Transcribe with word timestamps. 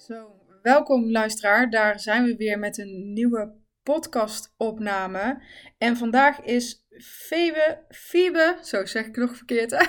Zo, 0.00 0.40
welkom 0.62 1.10
luisteraar. 1.10 1.70
Daar 1.70 2.00
zijn 2.00 2.24
we 2.24 2.36
weer 2.36 2.58
met 2.58 2.78
een 2.78 3.12
nieuwe 3.12 3.54
podcastopname. 3.82 5.42
En 5.78 5.96
vandaag 5.96 6.40
is 6.40 6.86
Febe, 7.02 7.84
Fiebe, 7.88 8.58
zo 8.62 8.84
zeg 8.84 9.06
ik 9.06 9.16
nog 9.16 9.36
verkeerd? 9.36 9.70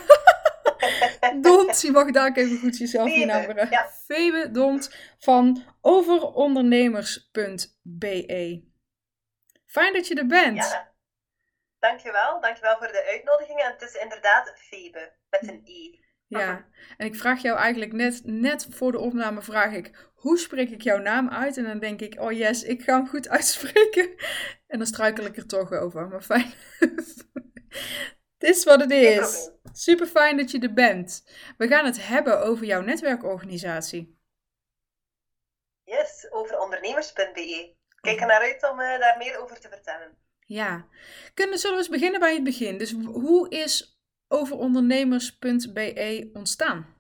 Dont, 1.41 1.81
je 1.81 1.91
mag 1.91 2.11
daar 2.11 2.31
even 2.33 2.57
goed 2.57 2.77
jezelf 2.77 3.09
in. 3.09 3.27
Ja. 3.27 3.89
Febe 4.05 4.51
Dont 4.51 4.95
van 5.19 5.63
overondernemers.be. 5.81 8.63
Fijn 9.65 9.93
dat 9.93 10.07
je 10.07 10.15
er 10.15 10.27
bent. 10.27 10.57
Ja, 10.57 10.91
dankjewel. 11.79 12.41
Dankjewel 12.41 12.77
voor 12.77 12.87
de 12.87 13.05
uitnodiging. 13.05 13.59
En 13.59 13.71
het 13.71 13.81
is 13.81 13.93
inderdaad 13.93 14.53
Febe, 14.55 15.13
met 15.29 15.47
een 15.47 15.67
I. 15.67 15.99
Ja, 16.39 16.65
en 16.97 17.05
ik 17.05 17.15
vraag 17.15 17.41
jou 17.41 17.57
eigenlijk 17.57 17.93
net, 17.93 18.21
net 18.23 18.67
voor 18.69 18.91
de 18.91 18.99
opname 18.99 19.41
vraag 19.41 19.73
ik, 19.73 20.09
hoe 20.13 20.37
spreek 20.37 20.69
ik 20.69 20.81
jouw 20.81 20.97
naam 20.97 21.29
uit? 21.29 21.57
En 21.57 21.63
dan 21.63 21.79
denk 21.79 22.01
ik, 22.01 22.19
oh 22.19 22.31
yes, 22.31 22.63
ik 22.63 22.81
ga 22.81 22.95
hem 22.95 23.07
goed 23.07 23.29
uitspreken. 23.37 24.09
En 24.67 24.77
dan 24.77 24.87
struikel 24.87 25.25
ik 25.25 25.37
er 25.37 25.47
toch 25.47 25.71
over, 25.71 26.07
maar 26.07 26.21
fijn. 26.21 26.53
Het 28.37 28.49
is 28.49 28.63
wat 28.63 28.79
het 28.79 28.91
is. 28.91 29.51
Super 29.73 30.07
fijn 30.07 30.37
dat 30.37 30.51
je 30.51 30.59
er 30.59 30.73
bent. 30.73 31.23
We 31.57 31.67
gaan 31.67 31.85
het 31.85 32.07
hebben 32.07 32.41
over 32.41 32.65
jouw 32.65 32.81
netwerkorganisatie. 32.81 34.19
Yes, 35.83 36.27
over 36.29 36.59
ondernemers.be. 36.59 37.75
Kijk 38.01 38.19
er 38.19 38.27
naar 38.27 38.41
uit 38.41 38.69
om 38.71 38.79
uh, 38.79 38.99
daar 38.99 39.17
meer 39.17 39.41
over 39.41 39.59
te 39.59 39.69
vertellen. 39.69 40.17
Ja. 40.39 40.87
Kunnen, 41.33 41.59
zullen 41.59 41.75
we 41.75 41.83
eens 41.83 41.91
beginnen 41.91 42.19
bij 42.19 42.33
het 42.33 42.43
begin? 42.43 42.77
Dus 42.77 42.91
hoe 42.91 43.49
is 43.49 44.00
overondernemers.be 44.31 46.29
ontstaan? 46.33 46.95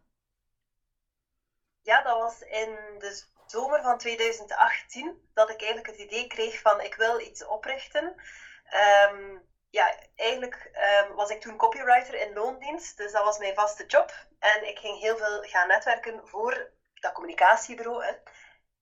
Ja, 1.81 2.01
dat 2.01 2.17
was 2.17 2.41
in 2.41 2.77
de 2.97 3.23
zomer 3.45 3.81
van 3.81 3.97
2018 3.97 5.29
dat 5.33 5.49
ik 5.49 5.61
eigenlijk 5.61 5.87
het 5.87 5.99
idee 5.99 6.27
kreeg 6.27 6.61
van 6.61 6.81
ik 6.81 6.95
wil 6.95 7.19
iets 7.19 7.45
oprichten. 7.45 8.15
Ehm, 8.63 9.37
ja, 9.69 9.95
eigenlijk 10.15 10.69
ehm, 10.73 11.13
was 11.13 11.29
ik 11.29 11.41
toen 11.41 11.57
copywriter 11.57 12.13
in 12.13 12.33
loondienst, 12.33 12.97
dus 12.97 13.11
dat 13.11 13.23
was 13.23 13.37
mijn 13.37 13.53
vaste 13.53 13.85
job. 13.85 14.13
En 14.39 14.67
ik 14.67 14.79
ging 14.79 14.99
heel 14.99 15.17
veel 15.17 15.41
gaan 15.41 15.67
netwerken 15.67 16.27
voor 16.27 16.71
dat 16.93 17.11
communicatiebureau. 17.11 18.03
Hè. 18.03 18.13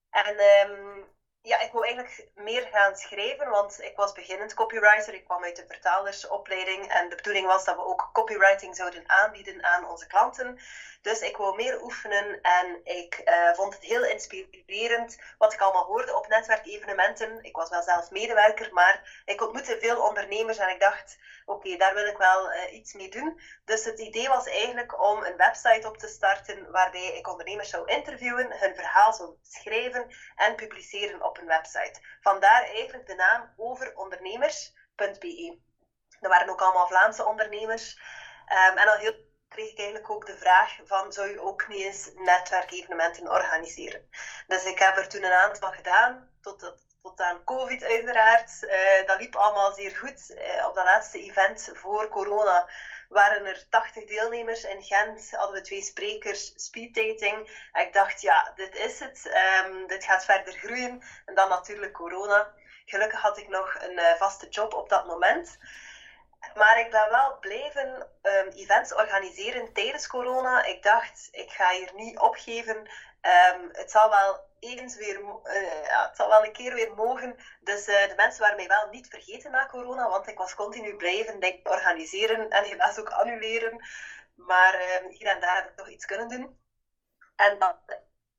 En 0.10 0.70
um, 0.70 1.09
ja, 1.42 1.60
ik 1.60 1.72
wou 1.72 1.86
eigenlijk 1.86 2.28
meer 2.36 2.68
gaan 2.72 2.96
schrijven, 2.96 3.50
want 3.50 3.82
ik 3.82 3.96
was 3.96 4.12
beginnend 4.12 4.54
copywriter. 4.54 5.14
Ik 5.14 5.24
kwam 5.26 5.44
uit 5.44 5.56
de 5.56 5.66
vertalersopleiding 5.68 6.88
en 6.88 7.10
de 7.10 7.16
bedoeling 7.16 7.46
was 7.46 7.66
dat 7.66 7.76
we 7.76 7.86
ook 7.86 8.10
copywriting 8.14 8.76
zouden 8.76 9.10
aanbieden 9.10 9.64
aan 9.64 9.88
onze 9.88 10.08
klanten. 10.08 10.60
Dus 11.02 11.22
ik 11.22 11.38
wou 11.38 11.56
meer 11.56 11.84
oefenen 11.84 12.42
en 12.42 12.82
ik 12.84 13.22
uh, 13.26 13.54
vond 13.54 13.74
het 13.74 13.84
heel 13.84 14.06
inspirerend 14.06 15.18
wat 15.38 15.54
ik 15.54 15.62
allemaal 15.62 15.86
hoorde 15.86 16.16
op 16.16 16.28
netwerkevenementen. 16.28 17.44
Ik 17.44 17.56
was 17.56 17.70
wel 17.70 17.82
zelf 17.82 18.12
medewerker, 18.12 18.74
maar 18.74 19.22
ik 19.26 19.42
ontmoette 19.42 19.80
veel 19.80 20.02
ondernemers 20.02 20.58
en 20.58 20.70
ik 20.70 20.80
dacht, 20.80 21.18
oké, 21.46 21.78
daar 21.78 21.94
wil 21.94 22.06
ik 22.06 22.18
wel 22.18 22.52
uh, 22.52 22.74
iets 22.74 22.94
mee 22.94 23.10
doen. 23.10 23.42
Dus 23.66 23.86
het 23.86 24.00
idee 24.00 24.28
was 24.28 24.48
eigenlijk 24.48 25.02
om 25.02 25.24
een 25.24 25.38
website 25.38 25.88
op 25.88 25.98
te 25.98 26.08
starten 26.08 26.72
waarbij 26.72 27.18
ik 27.18 27.28
ondernemers 27.28 27.70
zou 27.70 27.92
interviewen, 27.92 28.60
hun 28.60 28.76
verhaal 28.76 29.14
zou 29.14 29.36
schrijven 29.42 30.16
en 30.36 30.56
publiceren 30.56 31.24
op 31.24 31.38
een 31.38 31.48
website. 31.48 32.00
Vandaar 32.22 32.64
eigenlijk 32.64 33.08
de 33.08 33.16
naam 33.16 33.54
overondernemers.be. 33.58 35.60
Er 36.20 36.30
waren 36.30 36.50
ook 36.50 36.62
allemaal 36.62 36.88
Vlaamse 36.88 37.26
ondernemers. 37.26 38.00
Um, 38.72 38.78
en 38.78 38.88
al 38.88 38.98
heel 38.98 39.28
kreeg 39.50 39.72
ik 39.72 39.78
eigenlijk 39.78 40.10
ook 40.10 40.26
de 40.26 40.38
vraag 40.38 40.78
van, 40.86 41.14
zou 41.14 41.30
je 41.30 41.42
ook 41.42 41.68
niet 41.68 41.82
eens 41.82 42.10
netwerkevenementen 42.16 43.32
organiseren? 43.32 44.10
Dus 44.48 44.66
ik 44.66 44.80
heb 44.80 44.98
er 44.98 45.10
toen 45.10 45.24
een 45.24 45.32
aantal 45.32 45.72
gedaan, 45.72 46.30
tot, 46.42 46.74
tot 47.02 47.22
aan 47.22 47.44
COVID 47.44 47.84
uiteraard. 47.84 48.52
Uh, 48.62 49.08
dat 49.08 49.20
liep 49.20 49.36
allemaal 49.36 49.74
zeer 49.74 49.96
goed. 49.96 50.30
Uh, 50.30 50.68
op 50.68 50.76
dat 50.76 50.86
laatste 50.86 51.20
event 51.20 51.72
voor 51.74 52.08
corona 52.08 52.70
waren 53.10 53.46
er 53.46 53.66
80 53.70 54.06
deelnemers 54.06 54.64
in 54.64 54.84
Gent, 54.84 55.32
hadden 55.32 55.56
we 55.56 55.62
twee 55.62 55.82
sprekers, 55.82 56.54
speed 56.56 56.96
dating. 56.96 57.68
En 57.72 57.86
ik 57.86 57.94
dacht, 57.94 58.22
ja, 58.22 58.52
dit 58.56 58.76
is 58.76 59.00
het. 59.00 59.32
Um, 59.66 59.88
dit 59.88 60.04
gaat 60.04 60.26
verder 60.26 60.54
groeien. 60.54 61.02
En 61.26 61.36
dan 61.36 61.50
natuurlijk 61.50 61.94
corona. 61.94 62.54
Gelukkig 62.86 63.22
had 63.22 63.38
ik 63.38 63.48
nog 63.48 63.76
een 63.82 64.00
uh, 64.00 64.14
vaste 64.14 64.48
job 64.50 64.74
op 64.74 64.90
dat 64.90 65.06
moment. 65.06 65.58
Maar 66.56 66.80
ik 66.80 66.92
ben 66.92 67.10
wel 67.10 67.40
blijven 67.40 68.08
um, 68.22 68.48
events 68.48 68.94
organiseren 68.94 69.74
tijdens 69.74 70.08
corona. 70.08 70.64
Ik 70.64 70.84
dacht, 70.84 71.28
ik 71.32 71.52
ga 71.52 71.72
hier 71.72 71.92
niet 71.94 72.20
opgeven. 72.20 72.78
Um, 72.78 73.70
het 73.72 73.92
zal 73.92 74.10
wel 74.10 74.48
eens 74.60 74.96
weer, 74.96 75.20
uh, 75.20 75.86
ja, 75.86 76.08
het 76.08 76.16
zal 76.16 76.30
wel 76.30 76.46
een 76.46 76.52
keer 76.52 76.74
weer 76.74 76.94
mogen. 76.94 77.36
Dus 77.60 77.88
uh, 77.88 78.08
de 78.08 78.14
mensen 78.16 78.42
waren 78.42 78.56
mij 78.56 78.68
wel 78.68 78.90
niet 78.90 79.08
vergeten 79.08 79.52
na 79.52 79.68
corona, 79.68 80.10
want 80.10 80.28
ik 80.28 80.38
was 80.38 80.56
continu 80.56 80.96
blijven 80.96 81.40
denk, 81.40 81.70
organiseren 81.70 82.50
en 82.50 82.64
helaas 82.64 83.00
ook 83.00 83.10
annuleren. 83.10 83.86
Maar 84.36 84.76
uh, 84.76 85.18
hier 85.18 85.28
en 85.28 85.40
daar 85.40 85.56
heb 85.56 85.70
ik 85.70 85.76
toch 85.76 85.90
iets 85.90 86.06
kunnen 86.06 86.28
doen. 86.28 86.60
En 87.36 87.60
dan, 87.60 87.80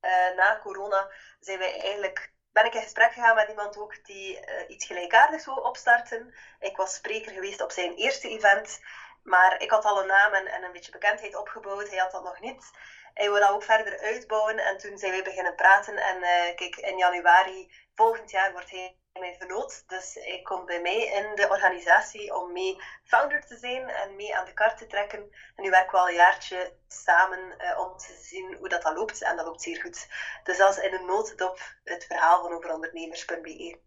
eh, 0.01 0.37
na 0.37 0.61
corona 0.63 1.11
zijn 1.41 1.59
wij 1.59 1.81
eigenlijk 1.81 2.33
ben 2.53 2.65
ik 2.65 2.75
in 2.75 2.83
gesprek 2.83 3.13
gegaan 3.13 3.35
met 3.35 3.49
iemand 3.49 3.77
ook 3.77 4.05
die 4.05 4.35
uh, 4.35 4.69
iets 4.69 4.87
gelijkaardigs 4.87 5.45
wil 5.45 5.57
opstarten. 5.57 6.35
Ik 6.61 6.77
was 6.77 6.95
spreker 6.95 7.33
geweest 7.33 7.63
op 7.63 7.73
zijn 7.73 7.95
eerste 7.95 8.29
event, 8.29 8.81
maar 9.23 9.63
ik 9.63 9.71
had 9.71 9.85
al 9.85 10.01
een 10.01 10.07
naam 10.07 10.33
en, 10.33 10.47
en 10.47 10.63
een 10.63 10.73
beetje 10.73 10.93
bekendheid 10.93 11.37
opgebouwd. 11.37 11.89
Hij 11.89 11.99
had 11.99 12.11
dat 12.11 12.25
nog 12.25 12.41
niet. 12.41 12.71
Hij 13.15 13.31
wil 13.31 13.41
dat 13.41 13.51
ook 13.51 13.63
verder 13.63 13.99
uitbouwen 13.99 14.59
en 14.59 14.79
toen 14.79 14.99
zijn 14.99 15.13
we 15.13 15.23
beginnen 15.23 15.55
praten. 15.55 15.97
En 15.97 16.17
uh, 16.17 16.55
kijk, 16.55 16.77
in 16.77 16.97
januari 16.97 17.73
volgend 18.03 18.31
jaar 18.31 18.53
wordt 18.53 18.71
hij 18.71 18.97
mijn 19.13 19.35
vernoot. 19.39 19.85
Dus 19.87 20.15
hij 20.15 20.41
komt 20.43 20.67
bij 20.67 20.81
mij 20.81 21.01
in 21.19 21.37
de 21.37 21.49
organisatie 21.51 22.35
om 22.37 22.53
mee 22.53 22.77
founder 23.05 23.47
te 23.47 23.57
zijn 23.57 23.89
en 23.89 24.17
mee 24.17 24.37
aan 24.37 24.45
de 24.45 24.53
kar 24.53 24.77
te 24.77 24.87
trekken. 24.87 25.19
En 25.57 25.63
nu 25.65 25.71
werken 25.71 25.93
we 25.93 25.99
al 25.99 26.09
een 26.09 26.15
jaartje 26.15 26.73
samen 26.89 27.39
uh, 27.39 27.79
om 27.85 27.97
te 27.97 28.13
zien 28.23 28.57
hoe 28.59 28.69
dat, 28.69 28.83
dat 28.83 28.97
loopt. 28.97 29.23
En 29.23 29.37
dat 29.37 29.47
loopt 29.47 29.63
zeer 29.63 29.81
goed. 29.81 30.09
Dus 30.45 30.59
dat 30.59 30.79
in 30.79 30.95
een 30.95 31.07
notendop 31.07 31.59
het 31.85 32.05
verhaal 32.05 32.43
van 32.43 32.53
overondernemers.be. 32.53 33.79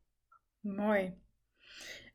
Mooi. 0.59 1.21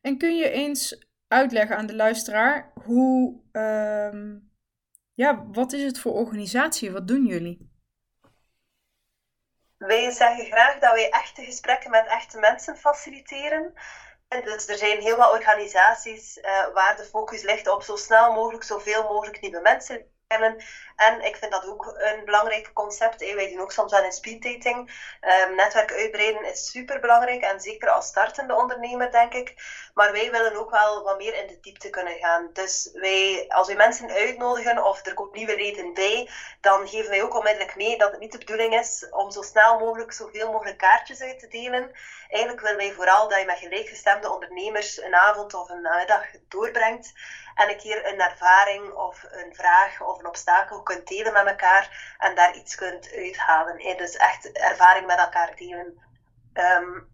En 0.01 0.19
kun 0.19 0.37
je 0.37 0.51
eens 0.51 1.07
uitleggen 1.29 1.77
aan 1.77 1.87
de 1.87 1.95
luisteraar 1.95 2.73
hoe, 2.85 3.41
uh, 3.53 4.37
ja, 5.15 5.47
wat 5.53 5.73
is 5.73 5.83
het 5.83 5.99
voor 5.99 6.13
organisatie? 6.13 6.93
Wat 6.93 7.09
doen 7.09 7.27
jullie? 7.27 7.68
Wij 9.79 10.11
zeggen 10.11 10.45
graag 10.45 10.79
dat 10.79 10.93
wij 10.93 11.09
echte 11.09 11.45
gesprekken 11.45 11.91
met 11.91 12.07
echte 12.07 12.39
mensen 12.39 12.77
faciliteren. 12.77 13.73
En 14.29 14.43
dus 14.43 14.69
er 14.69 14.77
zijn 14.77 15.01
heel 15.01 15.17
wat 15.17 15.31
organisaties 15.31 16.37
uh, 16.37 16.73
waar 16.73 16.97
de 16.97 17.05
focus 17.05 17.43
ligt 17.43 17.69
op 17.69 17.83
zo 17.83 17.97
snel 17.97 18.33
mogelijk, 18.33 18.63
zoveel 18.63 19.03
mogelijk 19.03 19.41
nieuwe 19.41 19.61
mensen 19.61 20.11
en 20.97 21.25
ik 21.25 21.37
vind 21.37 21.53
dat 21.53 21.67
ook 21.67 21.95
een 21.99 22.25
belangrijk 22.25 22.71
concept. 22.73 23.35
Wij 23.35 23.49
doen 23.49 23.61
ook 23.61 23.73
soms 23.73 23.93
wel 23.93 24.05
een 24.05 24.13
speeddating. 24.13 24.77
Um, 25.47 25.55
netwerk 25.55 25.93
uitbreiden 25.93 26.45
is 26.45 26.71
super 26.71 27.01
belangrijk 27.01 27.43
en 27.43 27.61
zeker 27.61 27.89
als 27.89 28.07
startende 28.07 28.55
ondernemer, 28.55 29.11
denk 29.11 29.35
ik. 29.35 29.55
Maar 29.95 30.13
wij 30.13 30.31
willen 30.31 30.57
ook 30.57 30.71
wel 30.71 31.03
wat 31.03 31.19
meer 31.19 31.35
in 31.35 31.47
de 31.47 31.61
diepte 31.61 31.91
kunnen 31.91 32.19
gaan. 32.19 32.51
Dus 32.53 32.91
wij, 32.93 33.45
als 33.49 33.67
wij 33.67 33.77
mensen 33.77 34.11
uitnodigen 34.11 34.85
of 34.85 35.07
er 35.07 35.15
komt 35.15 35.35
nieuwe 35.35 35.57
leden 35.57 35.93
bij, 35.95 36.29
dan 36.61 36.89
geven 36.89 37.11
wij 37.11 37.23
ook 37.23 37.37
onmiddellijk 37.37 37.77
mee 37.77 37.99
dat 37.99 38.11
het 38.11 38.21
niet 38.21 38.33
de 38.33 38.39
bedoeling 38.39 38.79
is 38.79 39.07
om 39.11 39.31
zo 39.31 39.43
snel 39.43 39.79
mogelijk 39.79 40.13
zoveel 40.13 40.53
mogelijk 40.53 40.79
kaartjes 40.79 41.21
uit 41.21 41.39
te 41.39 41.49
delen. 41.49 41.91
Eigenlijk 42.29 42.63
willen 42.63 42.77
wij 42.77 42.93
vooral 42.93 43.29
dat 43.29 43.39
je 43.39 43.45
met 43.45 43.59
gelijkgestemde 43.59 44.33
ondernemers 44.33 45.03
een 45.03 45.15
avond 45.15 45.55
of 45.55 45.69
een 45.69 45.83
namiddag 45.83 46.25
doorbrengt 46.49 47.13
en 47.59 47.69
een 47.69 47.77
keer 47.77 48.07
een 48.07 48.21
ervaring 48.21 48.93
of 48.93 49.27
een 49.31 49.55
vraag 49.55 50.01
of 50.01 50.19
een 50.19 50.27
obstakel 50.27 50.83
kunt 50.83 51.07
delen 51.07 51.33
met 51.33 51.47
elkaar 51.47 52.15
en 52.19 52.35
daar 52.35 52.55
iets 52.55 52.75
kunt 52.75 53.13
uithalen. 53.13 53.81
Hè. 53.81 53.95
Dus 53.95 54.17
echt 54.17 54.53
ervaring 54.53 55.07
met 55.07 55.19
elkaar 55.19 55.57
delen. 55.57 55.99
Um, 56.55 57.09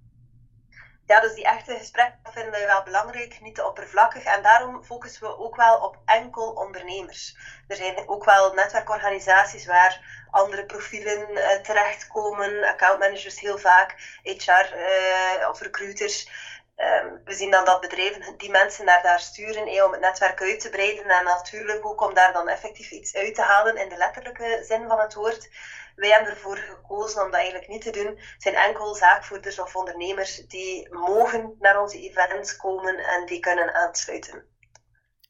ja, 1.06 1.20
dus 1.20 1.34
die 1.34 1.44
echte 1.44 1.76
gesprekken 1.76 2.32
vinden 2.32 2.52
we 2.52 2.66
wel 2.66 2.82
belangrijk, 2.82 3.40
niet 3.40 3.54
te 3.54 3.66
oppervlakkig. 3.66 4.24
En 4.24 4.42
daarom 4.42 4.84
focussen 4.84 5.22
we 5.22 5.38
ook 5.38 5.56
wel 5.56 5.78
op 5.78 5.98
enkel 6.04 6.50
ondernemers. 6.50 7.36
Er 7.68 7.76
zijn 7.76 8.08
ook 8.08 8.24
wel 8.24 8.52
netwerkorganisaties 8.52 9.66
waar 9.66 10.24
andere 10.30 10.64
profielen 10.64 11.30
uh, 11.30 11.50
terechtkomen, 11.50 12.64
accountmanagers 12.64 13.40
heel 13.40 13.58
vaak, 13.58 14.18
HR 14.22 14.50
eh, 14.50 15.48
of 15.48 15.60
recruiters. 15.60 16.28
Um, 16.76 17.20
we 17.24 17.32
zien 17.32 17.50
dan 17.50 17.64
dat 17.64 17.80
bedrijven 17.80 18.36
die 18.36 18.50
mensen 18.50 18.84
naar 18.84 19.02
daar 19.02 19.20
sturen 19.20 19.66
eh, 19.66 19.84
om 19.84 19.92
het 19.92 20.00
netwerk 20.00 20.42
uit 20.42 20.60
te 20.60 20.70
breiden 20.70 21.04
en 21.04 21.24
natuurlijk 21.24 21.86
ook 21.86 22.00
om 22.00 22.14
daar 22.14 22.32
dan 22.32 22.48
effectief 22.48 22.90
iets 22.90 23.14
uit 23.14 23.34
te 23.34 23.42
halen 23.42 23.76
in 23.76 23.88
de 23.88 23.96
letterlijke 23.96 24.62
zin 24.66 24.88
van 24.88 25.00
het 25.00 25.14
woord. 25.14 25.50
Wij 25.96 26.10
hebben 26.10 26.30
ervoor 26.30 26.56
gekozen 26.56 27.22
om 27.22 27.30
dat 27.30 27.40
eigenlijk 27.40 27.68
niet 27.68 27.82
te 27.82 27.90
doen. 27.90 28.06
Het 28.06 28.34
zijn 28.42 28.54
enkel 28.54 28.94
zaakvoerders 28.94 29.58
of 29.58 29.76
ondernemers 29.76 30.46
die 30.46 30.94
mogen 30.94 31.56
naar 31.58 31.80
onze 31.80 32.00
events 32.00 32.56
komen 32.56 32.98
en 32.98 33.26
die 33.26 33.40
kunnen 33.40 33.74
aansluiten. 33.74 34.44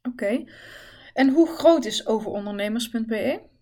Oké. 0.03 0.45
En 1.13 1.29
hoe 1.29 1.57
groot 1.57 1.85
is 1.85 2.07
overondernemers.be? 2.07 3.53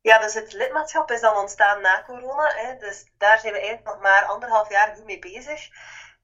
Ja, 0.00 0.18
dus 0.18 0.34
het 0.34 0.52
lidmaatschap 0.52 1.10
is 1.10 1.20
dan 1.20 1.36
ontstaan 1.36 1.80
na 1.80 2.02
corona. 2.06 2.52
Hè. 2.54 2.78
Dus 2.78 3.06
daar 3.18 3.38
zijn 3.38 3.52
we 3.52 3.58
eigenlijk 3.58 3.88
nog 3.88 4.00
maar 4.00 4.24
anderhalf 4.24 4.70
jaar 4.70 4.94
goed 4.94 5.04
mee 5.04 5.18
bezig. 5.18 5.68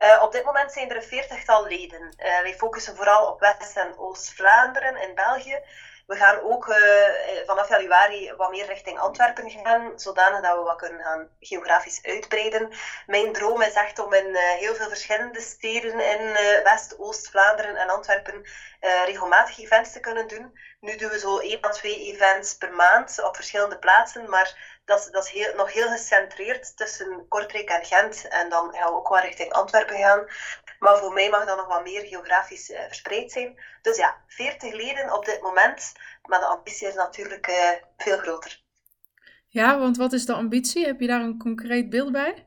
Uh, 0.03 0.23
op 0.23 0.33
dit 0.33 0.45
moment 0.45 0.73
zijn 0.73 0.91
er 0.91 0.97
een 0.97 1.03
veertigtal 1.03 1.67
leden. 1.67 2.03
Uh, 2.03 2.41
wij 2.41 2.55
focussen 2.55 2.97
vooral 2.97 3.27
op 3.27 3.41
West- 3.41 3.77
en 3.77 3.99
Oost-Vlaanderen 3.99 4.97
in 4.97 5.15
België. 5.15 5.59
We 6.07 6.17
gaan 6.17 6.41
ook 6.41 6.67
uh, 6.67 6.77
vanaf 7.47 7.69
januari 7.69 8.35
wat 8.37 8.51
meer 8.51 8.67
richting 8.67 8.99
Antwerpen 8.99 9.51
gaan, 9.51 9.93
zodanig 9.97 10.41
dat 10.41 10.57
we 10.57 10.63
wat 10.63 10.77
kunnen 10.77 11.03
gaan 11.03 11.29
geografisch 11.41 12.03
uitbreiden. 12.03 12.73
Mijn 13.07 13.33
droom 13.33 13.63
is 13.63 13.73
echt 13.75 13.99
om 13.99 14.13
in 14.13 14.37
heel 14.37 14.75
veel 14.75 14.89
verschillende 14.89 15.41
steden 15.41 16.01
in 16.01 16.33
West, 16.63 16.99
Oost-Vlaanderen 16.99 17.77
en 17.77 17.89
Antwerpen 17.89 18.47
regelmatig 19.05 19.59
events 19.59 19.93
te 19.93 20.01
kunnen 20.01 20.29
doen. 20.29 20.59
Nu 20.81 20.97
doen 20.97 21.11
we 21.11 21.19
zo 21.19 21.39
één 21.39 21.65
à 21.65 21.69
twee 21.69 22.13
events 22.13 22.57
per 22.57 22.73
maand 22.73 23.23
op 23.25 23.37
verschillende 23.37 23.79
plaatsen, 23.79 24.31
maar 24.31 24.72
dat, 24.85 25.09
dat 25.13 25.25
is 25.33 25.53
nog 25.57 25.73
heel 25.73 25.89
gecentreerd 25.89 26.77
tussen 26.77 27.29
Kortrijk 27.29 27.69
en 27.69 27.85
Gent. 27.85 28.29
En 28.29 28.49
dan 28.49 28.75
gaan 28.75 28.93
we 28.93 28.99
ook 28.99 29.09
wel 29.09 29.21
richting 29.21 29.53
Antwerpen 29.53 29.97
gaan. 29.97 30.27
Maar 30.79 30.99
voor 30.99 31.13
mij 31.13 31.31
mag 31.31 31.47
dat 31.47 31.57
nog 31.57 31.67
wat 31.67 31.85
meer 31.85 32.07
geografisch 32.07 32.71
uh, 32.71 32.81
verspreid 32.87 33.33
zijn. 33.33 33.59
Dus 33.83 33.97
ja, 33.97 34.17
40 34.27 34.73
leden 34.73 35.15
op 35.15 35.25
dit 35.25 35.43
moment. 35.43 35.93
Maar 36.23 36.41
de 36.41 36.47
ambitie 36.47 36.89
is 36.89 36.95
natuurlijk 36.95 37.49
uh, 37.49 37.71
veel 37.97 38.19
groter. 38.19 38.61
Ja, 39.49 39.79
want 39.79 39.97
wat 39.97 40.13
is 40.13 40.27
de 40.27 40.33
ambitie? 40.33 40.87
Heb 40.87 41.01
je 41.01 41.07
daar 41.07 41.21
een 41.21 41.39
concreet 41.39 41.91
beeld 41.91 42.13
bij? 42.13 42.47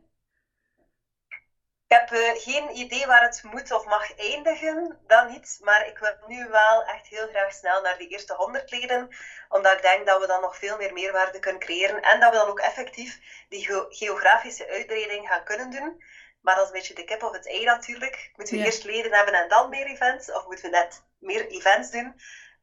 Ik 1.88 1.98
heb 1.98 2.12
uh, 2.12 2.30
geen 2.36 2.78
idee 2.78 3.06
waar 3.06 3.22
het 3.22 3.44
moet 3.44 3.72
of 3.72 3.86
mag 3.86 4.18
eindigen, 4.18 5.00
dan 5.08 5.32
niet. 5.32 5.58
Maar 5.62 5.88
ik 5.88 5.98
wil 5.98 6.16
nu 6.28 6.48
wel 6.50 6.84
echt 6.84 7.08
heel 7.08 7.28
graag 7.28 7.54
snel 7.54 7.82
naar 7.82 7.98
die 7.98 8.08
eerste 8.08 8.34
100 8.34 8.72
leden. 8.72 9.10
Omdat 9.50 9.74
ik 9.74 9.82
denk 9.82 10.06
dat 10.06 10.22
we 10.22 10.28
dan 10.28 10.42
nog 10.42 10.58
veel 10.58 10.78
meer 10.78 10.94
meerwaarde 10.94 11.40
kunnen 11.40 11.62
creëren. 11.62 12.02
En 12.02 12.20
dat 12.20 12.32
we 12.32 12.38
dan 12.38 12.48
ook 12.48 12.60
effectief 12.60 13.20
die 13.50 13.66
ge 13.66 13.86
geografische 13.90 14.68
uitbreiding 14.68 15.28
gaan 15.28 15.44
kunnen 15.44 15.72
doen. 15.72 16.04
Maar 16.42 16.56
dat 16.56 16.64
is 16.64 16.70
een 16.70 16.78
beetje 16.78 16.94
de 16.94 17.04
kip 17.04 17.24
of 17.24 17.32
het 17.32 17.48
ei 17.48 17.66
natuurlijk. 17.66 18.32
Moeten 18.36 18.56
we 18.56 18.60
ja. 18.60 18.66
eerst 18.66 18.84
leden 18.84 19.14
hebben 19.14 19.34
en 19.34 19.50
dan 19.50 19.70
meer 19.70 19.86
events? 19.86 20.32
Of 20.32 20.46
moeten 20.46 20.66
we 20.66 20.78
net 20.78 21.04
meer 21.20 21.48
events 21.48 21.92
doen? 21.92 22.14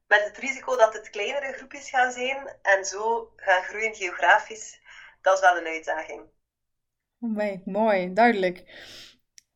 Met 0.06 0.24
het 0.24 0.38
risico 0.38 0.76
dat 0.76 0.92
het 0.92 1.10
kleinere 1.10 1.52
groepjes 1.52 1.90
gaan 1.90 2.12
zijn 2.12 2.56
en 2.62 2.84
zo 2.84 3.32
gaan 3.36 3.62
groeien 3.62 3.94
geografisch. 3.94 4.80
Dat 5.20 5.34
is 5.34 5.40
wel 5.40 5.56
een 5.56 5.66
uitdaging. 5.66 6.22
Oh, 7.20 7.66
mooi, 7.66 8.12
duidelijk. 8.12 8.64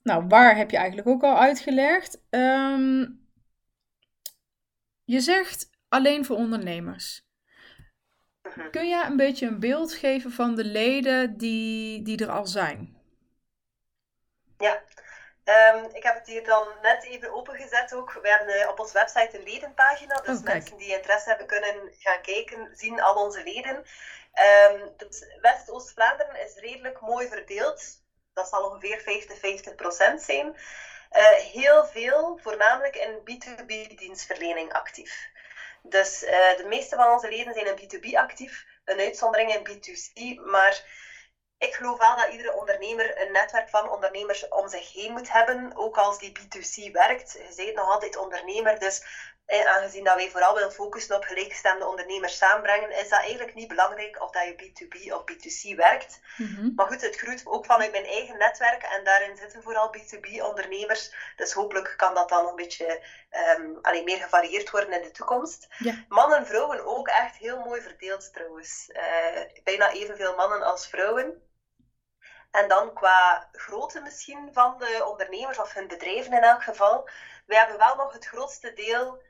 Nou, 0.07 0.25
waar 0.29 0.57
heb 0.57 0.71
je 0.71 0.77
eigenlijk 0.77 1.09
ook 1.09 1.23
al 1.23 1.39
uitgelegd. 1.39 2.21
Um, 2.31 3.29
je 5.05 5.21
zegt 5.21 5.71
alleen 5.89 6.25
voor 6.25 6.37
ondernemers. 6.37 7.25
Kun 8.71 8.89
je 8.89 9.05
een 9.05 9.17
beetje 9.17 9.47
een 9.47 9.61
beeld 9.61 9.93
geven 9.93 10.31
van 10.31 10.55
de 10.55 10.65
leden 10.65 11.37
die, 11.37 12.03
die 12.03 12.25
er 12.25 12.31
al 12.31 12.47
zijn? 12.47 13.01
Ja, 14.59 14.83
um, 15.45 15.91
ik 15.93 16.03
heb 16.03 16.15
het 16.15 16.27
hier 16.27 16.45
dan 16.45 16.69
net 16.83 17.05
even 17.05 17.35
opengezet 17.35 17.95
ook. 17.95 18.13
We 18.13 18.29
hebben 18.29 18.57
uh, 18.57 18.69
op 18.69 18.81
onze 18.81 18.93
website 18.93 19.39
een 19.39 19.45
ledenpagina. 19.45 20.15
Dus 20.15 20.39
oh, 20.39 20.45
mensen 20.45 20.77
die 20.77 20.97
interesse 20.97 21.29
hebben 21.29 21.47
kunnen 21.47 21.93
gaan 21.99 22.23
kijken, 22.23 22.77
zien 22.77 23.01
al 23.01 23.25
onze 23.25 23.43
leden. 23.43 23.77
Um, 23.77 24.93
dus 24.97 25.25
West-Oost-Vlaanderen 25.41 26.45
is 26.45 26.55
redelijk 26.55 27.01
mooi 27.01 27.29
verdeeld 27.29 28.05
dat 28.37 28.49
zal 28.49 28.65
ongeveer 28.65 29.01
50, 29.01 29.39
50 29.39 29.75
procent 29.75 30.23
zijn. 30.23 30.47
Uh, 30.47 31.31
heel 31.31 31.87
veel, 31.87 32.39
voornamelijk 32.43 32.97
in 32.97 33.21
B2B-dienstverlening 33.21 34.73
actief. 34.73 35.29
Dus 35.83 36.23
uh, 36.23 36.57
de 36.57 36.65
meeste 36.67 36.97
van 36.97 37.13
onze 37.13 37.29
leden 37.29 37.55
zijn 37.55 37.67
in 37.67 37.79
B2B 37.79 38.15
actief, 38.15 38.65
een 38.85 38.99
uitzondering 38.99 39.55
in 39.55 39.69
B2C, 39.69 40.41
maar 40.45 40.83
ik 41.59 41.75
geloof 41.75 41.99
wel 41.99 42.17
dat 42.17 42.29
iedere 42.29 42.53
ondernemer 42.53 43.21
een 43.21 43.33
netwerk 43.33 43.69
van 43.69 43.91
ondernemers 43.91 44.49
om 44.49 44.69
zich 44.69 44.93
heen 44.93 45.13
moet 45.13 45.33
hebben, 45.33 45.77
ook 45.77 45.99
als 45.99 46.19
die 46.19 46.33
B2C 46.39 46.93
werkt. 46.93 47.33
Je 47.33 47.65
bent 47.65 47.75
nog 47.77 47.91
altijd 47.93 48.17
ondernemer, 48.17 48.79
dus 48.79 49.03
eh, 49.47 49.67
aangezien 49.67 50.05
dat 50.05 50.15
wij 50.15 50.31
vooral 50.31 50.55
willen 50.55 50.73
focussen 50.73 51.17
op 51.17 51.25
gelijkgestemde 51.25 51.87
ondernemers 51.87 52.37
samenbrengen, 52.37 52.91
is 52.91 53.09
dat 53.09 53.19
eigenlijk 53.19 53.55
niet 53.55 53.69
belangrijk 53.69 54.23
of 54.23 54.31
dat 54.31 54.45
je 54.45 54.55
B2B 54.55 55.13
of 55.13 55.23
B2C 55.23 55.77
werkt. 55.77 56.21
Mm 56.37 56.47
-hmm. 56.47 56.73
Maar 56.77 56.87
goed, 56.87 57.01
het 57.01 57.17
groeit 57.17 57.43
ook 57.45 57.65
vanuit 57.67 57.91
mijn 57.91 58.05
eigen 58.05 58.39
netwerk 58.39 58.83
en 58.83 59.05
daarin 59.05 59.37
zitten 59.37 59.63
vooral 59.63 59.95
B2B-ondernemers. 59.97 61.15
Dus 61.37 61.53
hopelijk 61.53 61.95
kan 61.97 62.15
dat 62.15 62.29
dan 62.29 62.47
een 62.47 62.57
beetje 62.57 63.05
um, 63.59 63.79
allee, 63.83 64.05
meer 64.05 64.19
gevarieerd 64.19 64.71
worden 64.71 64.93
in 64.93 65.03
de 65.03 65.11
toekomst. 65.11 65.67
Mannen 66.09 66.39
en 66.39 66.47
vrouwen 66.47 66.85
ook 66.87 67.09
echt 67.09 67.37
heel 67.37 67.59
mooi 67.59 67.81
verdeeld 67.81 68.33
trouwens. 68.33 68.91
Uh, 68.93 69.63
bijna 69.65 69.93
evenveel 69.93 70.37
mannen 70.37 70.63
als 70.63 70.89
vrouwen. 70.89 71.43
En 72.51 72.69
dan 72.69 72.93
qua 72.93 73.49
grootte 73.53 74.01
misschien 74.01 74.49
van 74.53 74.79
de 74.79 75.05
ondernemers 75.09 75.59
of 75.59 75.73
hun 75.73 75.87
bedrijven 75.87 76.33
in 76.33 76.43
elk 76.43 76.63
geval. 76.63 77.09
We 77.47 77.57
hebben 77.57 77.79
wel 77.79 77.97
nog 77.97 78.13
het 78.13 78.27
grootste 78.27 78.73
deel 78.73 79.23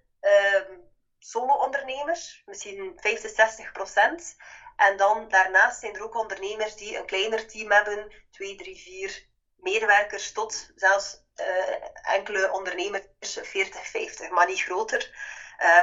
solo-ondernemers, 1.19 2.43
misschien 2.47 2.93
50, 2.97 3.31
60 3.31 3.73
procent. 3.73 4.37
En 4.77 4.97
dan 4.97 5.29
daarnaast 5.29 5.81
zijn 5.81 5.95
er 5.95 6.03
ook 6.03 6.21
ondernemers 6.21 6.77
die 6.77 6.99
een 6.99 7.07
kleiner 7.07 7.47
team 7.47 7.71
hebben, 7.71 8.13
2, 8.31 8.57
3, 8.57 8.77
4 8.77 9.27
medewerkers 9.57 10.33
tot 10.33 10.73
zelfs 10.75 11.25
uh, 11.37 12.15
enkele 12.15 12.53
ondernemers 12.53 13.05
40, 13.21 13.87
50, 13.87 14.31
maar 14.31 14.47
niet 14.47 14.63
groter. 14.63 15.35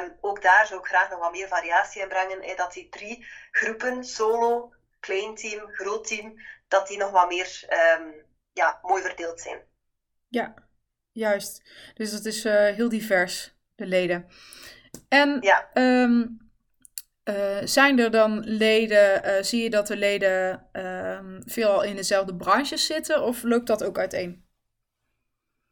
Um, 0.01 0.17
ook 0.21 0.41
daar 0.41 0.67
zou 0.67 0.79
ik 0.79 0.85
graag 0.85 1.09
nog 1.09 1.19
wat 1.19 1.31
meer 1.31 1.47
variatie 1.47 2.01
in 2.01 2.07
brengen. 2.07 2.57
Dat 2.57 2.73
die 2.73 2.89
drie 2.89 3.27
groepen, 3.51 4.03
solo, 4.03 4.73
klein 4.99 5.35
team, 5.35 5.73
groot 5.73 6.07
team, 6.07 6.41
dat 6.67 6.87
die 6.87 6.97
nog 6.97 7.11
wat 7.11 7.27
meer 7.27 7.63
um, 7.99 8.25
ja, 8.53 8.79
mooi 8.81 9.01
verdeeld 9.01 9.41
zijn. 9.41 9.61
Ja, 10.27 10.53
juist. 11.11 11.61
Dus 11.93 12.11
dat 12.11 12.25
is 12.25 12.45
uh, 12.45 12.53
heel 12.53 12.89
divers, 12.89 13.52
de 13.75 13.85
leden. 13.85 14.27
En 15.09 15.37
ja. 15.41 15.69
um, 15.73 16.51
uh, 17.23 17.57
zijn 17.63 17.99
er 17.99 18.11
dan 18.11 18.39
leden, 18.39 19.25
uh, 19.25 19.43
zie 19.43 19.63
je 19.63 19.69
dat 19.69 19.87
de 19.87 19.97
leden 19.97 20.69
um, 20.71 21.41
veelal 21.45 21.83
in 21.83 21.95
dezelfde 21.95 22.35
branches 22.35 22.85
zitten 22.85 23.21
of 23.21 23.43
loopt 23.43 23.67
dat 23.67 23.83
ook 23.83 23.97
uiteen? 23.97 24.45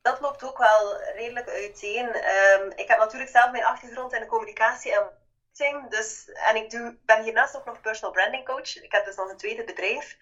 Dat 0.02 0.22
loopt 0.22 0.44
ook 0.44 0.58
wel 0.58 1.02
redelijk 1.16 1.50
uiteen. 1.50 2.06
Um, 2.06 2.72
ik 2.76 2.88
heb 2.88 2.98
natuurlijk 2.98 3.32
zelf 3.32 3.52
mijn 3.52 3.66
achtergrond 3.66 4.14
in 4.14 4.20
de 4.20 4.26
communicatie 4.26 4.94
en 4.94 5.20
marketing. 5.62 5.90
Dus, 5.90 6.30
en 6.50 6.56
ik 6.56 6.70
doe, 6.70 6.98
ben 7.06 7.24
hiernaast 7.24 7.56
ook 7.56 7.66
nog 7.66 7.82
personal 7.82 8.12
branding 8.12 8.46
coach. 8.46 8.84
Ik 8.84 8.92
heb 8.92 9.06
dus 9.06 9.16
nog 9.16 9.30
een 9.30 9.38
tweede 9.38 9.64
bedrijf. 9.64 10.18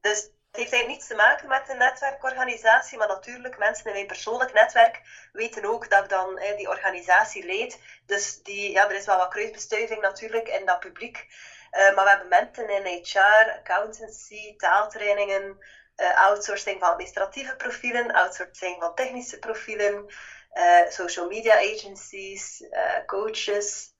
Dus 0.00 0.30
het 0.56 0.64
heeft 0.64 0.82
eigenlijk 0.82 0.88
niets 0.88 1.06
te 1.06 1.28
maken 1.28 1.48
met 1.48 1.68
een 1.68 1.78
netwerkorganisatie, 1.78 2.98
maar 2.98 3.08
natuurlijk, 3.08 3.58
mensen 3.58 3.86
in 3.86 3.92
mijn 3.92 4.06
persoonlijk 4.06 4.52
netwerk 4.52 5.00
weten 5.32 5.64
ook 5.64 5.90
dat 5.90 6.02
ik 6.02 6.08
dan 6.08 6.40
die 6.56 6.68
organisatie 6.68 7.46
leid. 7.46 7.78
Dus 8.06 8.42
die, 8.42 8.70
ja, 8.70 8.88
er 8.88 8.94
is 8.94 9.06
wel 9.06 9.16
wat 9.16 9.28
kruisbestuiving 9.28 10.00
natuurlijk 10.00 10.48
in 10.48 10.66
dat 10.66 10.80
publiek. 10.80 11.26
Uh, 11.72 11.94
maar 11.94 12.04
we 12.04 12.10
hebben 12.10 12.28
mensen 12.28 12.68
in 12.68 13.02
HR, 13.02 13.50
accountancy, 13.50 14.56
taaltrainingen, 14.56 15.58
uh, 15.96 16.26
outsourcing 16.26 16.78
van 16.78 16.88
administratieve 16.88 17.56
profielen, 17.56 18.12
outsourcing 18.12 18.76
van 18.80 18.94
technische 18.94 19.38
profielen, 19.38 20.06
uh, 20.54 20.88
social 20.88 21.28
media 21.28 21.56
agencies, 21.56 22.64
coaches, 23.06 23.95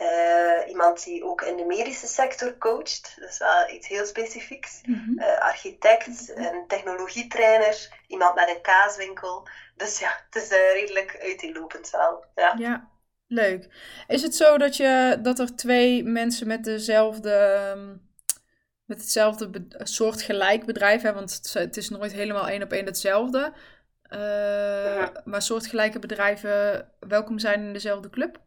uh, 0.00 0.68
iemand 0.68 1.04
die 1.04 1.24
ook 1.24 1.42
in 1.42 1.56
de 1.56 1.64
medische 1.64 2.06
sector 2.06 2.58
coacht, 2.58 3.16
dat 3.20 3.28
is 3.28 3.38
wel 3.38 3.70
iets 3.70 3.88
heel 3.88 4.06
specifieks. 4.06 4.80
Mm 4.82 4.94
-hmm. 4.94 5.18
uh, 5.18 5.38
architect, 5.38 6.32
een 6.34 6.64
technologietrainer, 6.68 7.88
iemand 8.06 8.34
met 8.34 8.48
een 8.48 8.62
kaaswinkel. 8.62 9.48
Dus 9.76 9.98
ja, 9.98 10.20
het 10.30 10.42
is 10.42 10.50
uh, 10.50 10.72
redelijk 10.72 11.18
uiteenlopend 11.22 11.90
wel. 11.90 12.24
Ja. 12.34 12.54
ja, 12.58 12.88
leuk. 13.26 13.68
Is 14.06 14.22
het 14.22 14.34
zo 14.36 14.58
dat, 14.58 14.76
je, 14.76 15.18
dat 15.22 15.38
er 15.38 15.56
twee 15.56 16.04
mensen 16.04 16.46
met 16.46 16.64
dezelfde. 16.64 17.32
Ehm, 17.32 17.94
met 18.84 19.00
hetzelfde 19.00 19.48
be 19.48 19.66
soort 19.82 20.22
gelijk 20.22 20.66
bedrijf 20.66 21.02
hebben, 21.02 21.20
want 21.20 21.34
het, 21.34 21.52
het, 21.52 21.76
is 21.76 21.88
nooit 21.88 22.12
helemaal 22.12 22.48
één 22.48 22.62
op 22.62 22.72
één 22.72 22.86
hetzelfde. 22.86 23.52
Ja. 24.08 25.12
Maar 25.24 25.42
soortgelijke 25.42 25.98
bedrijven 25.98 26.88
welkom 27.00 27.38
zijn 27.38 27.60
in 27.60 27.72
dezelfde 27.72 28.10
club? 28.10 28.38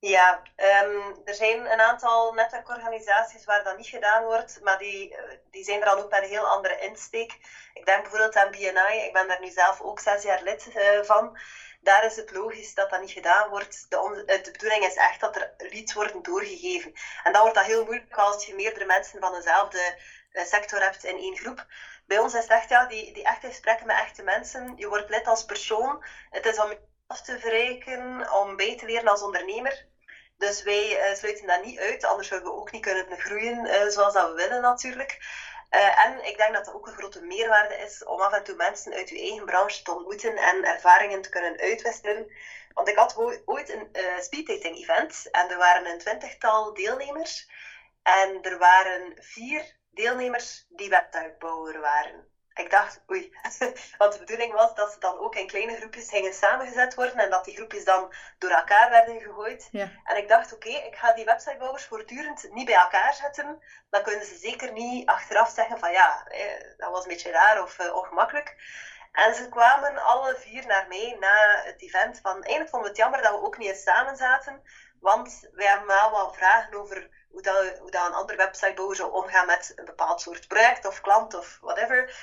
Ja, 0.00 0.42
um, 0.56 1.22
er 1.24 1.34
zijn 1.34 1.72
een 1.72 1.80
aantal 1.80 2.32
netwerkorganisaties 2.32 3.44
waar 3.44 3.64
dat 3.64 3.76
niet 3.76 3.86
gedaan 3.86 4.24
wordt, 4.24 4.60
maar 4.62 4.78
die, 4.78 5.16
die 5.50 5.64
zijn 5.64 5.80
er 5.80 5.86
dan 5.86 5.98
ook 5.98 6.10
met 6.10 6.22
een 6.22 6.28
heel 6.28 6.48
andere 6.48 6.78
insteek. 6.80 7.32
Ik 7.74 7.86
denk 7.86 8.02
bijvoorbeeld 8.02 8.36
aan 8.36 8.50
BNI, 8.50 9.04
ik 9.04 9.12
ben 9.12 9.28
daar 9.28 9.40
nu 9.40 9.50
zelf 9.50 9.80
ook 9.80 10.00
zes 10.00 10.22
jaar 10.22 10.42
lid 10.42 10.66
uh, 10.66 11.02
van. 11.02 11.38
Daar 11.80 12.04
is 12.04 12.16
het 12.16 12.30
logisch 12.30 12.74
dat 12.74 12.90
dat 12.90 13.00
niet 13.00 13.10
gedaan 13.10 13.48
wordt. 13.48 13.86
De, 13.90 14.22
de 14.42 14.50
bedoeling 14.50 14.84
is 14.84 14.94
echt 14.94 15.20
dat 15.20 15.36
er 15.36 15.54
leads 15.56 15.92
worden 15.92 16.22
doorgegeven. 16.22 16.92
En 17.22 17.32
dan 17.32 17.42
wordt 17.42 17.56
dat 17.56 17.66
heel 17.66 17.84
moeilijk 17.84 18.16
als 18.16 18.46
je 18.46 18.54
meerdere 18.54 18.84
mensen 18.84 19.20
van 19.20 19.32
dezelfde 19.32 19.98
sector 20.32 20.80
hebt 20.80 21.04
in 21.04 21.16
één 21.16 21.36
groep. 21.36 21.66
Bij 22.06 22.18
ons 22.18 22.34
is 22.34 22.42
het 22.42 22.50
echt 22.50 22.68
ja, 22.68 22.86
die, 22.86 23.12
die 23.12 23.24
echte 23.24 23.46
gesprekken 23.46 23.86
met 23.86 23.96
echte 23.96 24.22
mensen. 24.22 24.72
Je 24.76 24.88
wordt 24.88 25.10
lid 25.10 25.26
als 25.26 25.44
persoon. 25.44 26.04
Het 26.30 26.46
is 26.46 26.58
om 26.58 26.72
af 27.08 27.20
te 27.22 27.38
verrijken, 27.38 28.32
om 28.32 28.56
bij 28.56 28.76
te 28.76 28.86
leren 28.86 29.08
als 29.08 29.22
ondernemer. 29.22 29.86
Dus 30.36 30.62
wij 30.62 31.14
sluiten 31.14 31.46
dat 31.46 31.64
niet 31.64 31.78
uit, 31.78 32.04
anders 32.04 32.28
zouden 32.28 32.50
we 32.50 32.56
ook 32.56 32.70
niet 32.70 32.82
kunnen 32.82 33.18
groeien 33.18 33.92
zoals 33.92 34.14
dat 34.14 34.28
we 34.28 34.34
willen 34.34 34.60
natuurlijk. 34.60 35.18
en 36.04 36.26
ik 36.26 36.36
denk 36.36 36.52
dat 36.54 36.64
dat 36.64 36.74
ook 36.74 36.86
een 36.86 36.96
grote 36.96 37.22
meerwaarde 37.22 37.74
is 37.74 38.04
om 38.04 38.20
af 38.20 38.32
en 38.32 38.44
toe 38.44 38.54
mensen 38.54 38.92
uit 38.92 39.08
uw 39.08 39.16
eigen 39.16 39.44
branche 39.44 39.82
te 39.82 39.94
ontmoeten 39.94 40.36
en 40.36 40.64
ervaringen 40.64 41.22
te 41.22 41.28
kunnen 41.28 41.58
uitwisselen. 41.58 42.30
Want 42.78 42.90
ik 42.90 42.96
had 42.96 43.16
ooit 43.44 43.68
een 43.68 43.88
uh, 43.92 44.20
speeddating 44.20 44.76
event 44.76 45.30
en 45.30 45.50
er 45.50 45.58
waren 45.58 45.86
een 45.86 45.98
twintigtal 45.98 46.74
deelnemers. 46.74 47.50
En 48.02 48.42
er 48.42 48.58
waren 48.58 49.12
vier 49.16 49.76
deelnemers 49.90 50.66
die 50.68 50.88
webtuigbouwer 50.88 51.80
waren. 51.80 52.28
Ik 52.58 52.70
dacht, 52.70 53.00
oei. 53.10 53.36
Want 53.98 54.12
de 54.12 54.18
bedoeling 54.18 54.52
was 54.52 54.74
dat 54.74 54.92
ze 54.92 54.98
dan 54.98 55.18
ook 55.18 55.34
in 55.34 55.46
kleine 55.46 55.76
groepjes 55.76 56.08
gingen 56.08 56.34
samengezet 56.34 56.94
worden 56.94 57.18
en 57.18 57.30
dat 57.30 57.44
die 57.44 57.56
groepjes 57.56 57.84
dan 57.84 58.12
door 58.38 58.50
elkaar 58.50 58.90
werden 58.90 59.20
gegooid. 59.20 59.68
Ja. 59.70 59.90
En 60.04 60.16
ik 60.16 60.28
dacht, 60.28 60.52
oké, 60.52 60.68
ik 60.68 60.96
ga 60.96 61.12
die 61.12 61.24
websitebouwers 61.24 61.84
voortdurend 61.84 62.48
niet 62.50 62.66
bij 62.66 62.74
elkaar 62.74 63.14
zetten. 63.14 63.62
Dan 63.90 64.02
kunnen 64.02 64.24
ze 64.24 64.36
zeker 64.36 64.72
niet 64.72 65.08
achteraf 65.08 65.50
zeggen 65.50 65.78
van 65.78 65.92
ja, 65.92 66.26
dat 66.76 66.90
was 66.90 67.02
een 67.02 67.10
beetje 67.10 67.30
raar 67.30 67.62
of 67.62 67.78
uh, 67.78 67.96
ongemakkelijk. 67.96 68.56
En 69.12 69.34
ze 69.34 69.48
kwamen 69.48 70.02
alle 70.02 70.36
vier 70.36 70.66
naar 70.66 70.88
mij 70.88 71.16
na 71.20 71.62
het 71.64 71.82
event 71.82 72.20
van, 72.20 72.32
eigenlijk 72.32 72.70
vonden 72.70 72.80
we 72.80 72.88
het 72.88 72.96
jammer 72.96 73.22
dat 73.22 73.30
we 73.32 73.46
ook 73.46 73.58
niet 73.58 73.68
eens 73.68 73.82
samen 73.82 74.16
zaten, 74.16 74.62
want 75.00 75.48
wij 75.52 75.66
hebben 75.66 75.86
wel 75.86 76.10
wat 76.10 76.36
vragen 76.36 76.74
over 76.74 77.08
hoe, 77.30 77.42
dat, 77.42 77.78
hoe 77.78 77.90
dat 77.90 78.06
een 78.06 78.14
andere 78.14 78.38
websitebouwer 78.38 78.96
zou 78.96 79.12
omgaan 79.12 79.46
met 79.46 79.72
een 79.74 79.84
bepaald 79.84 80.20
soort 80.20 80.48
project 80.48 80.86
of 80.86 81.00
klant 81.00 81.34
of 81.34 81.58
whatever. 81.60 82.14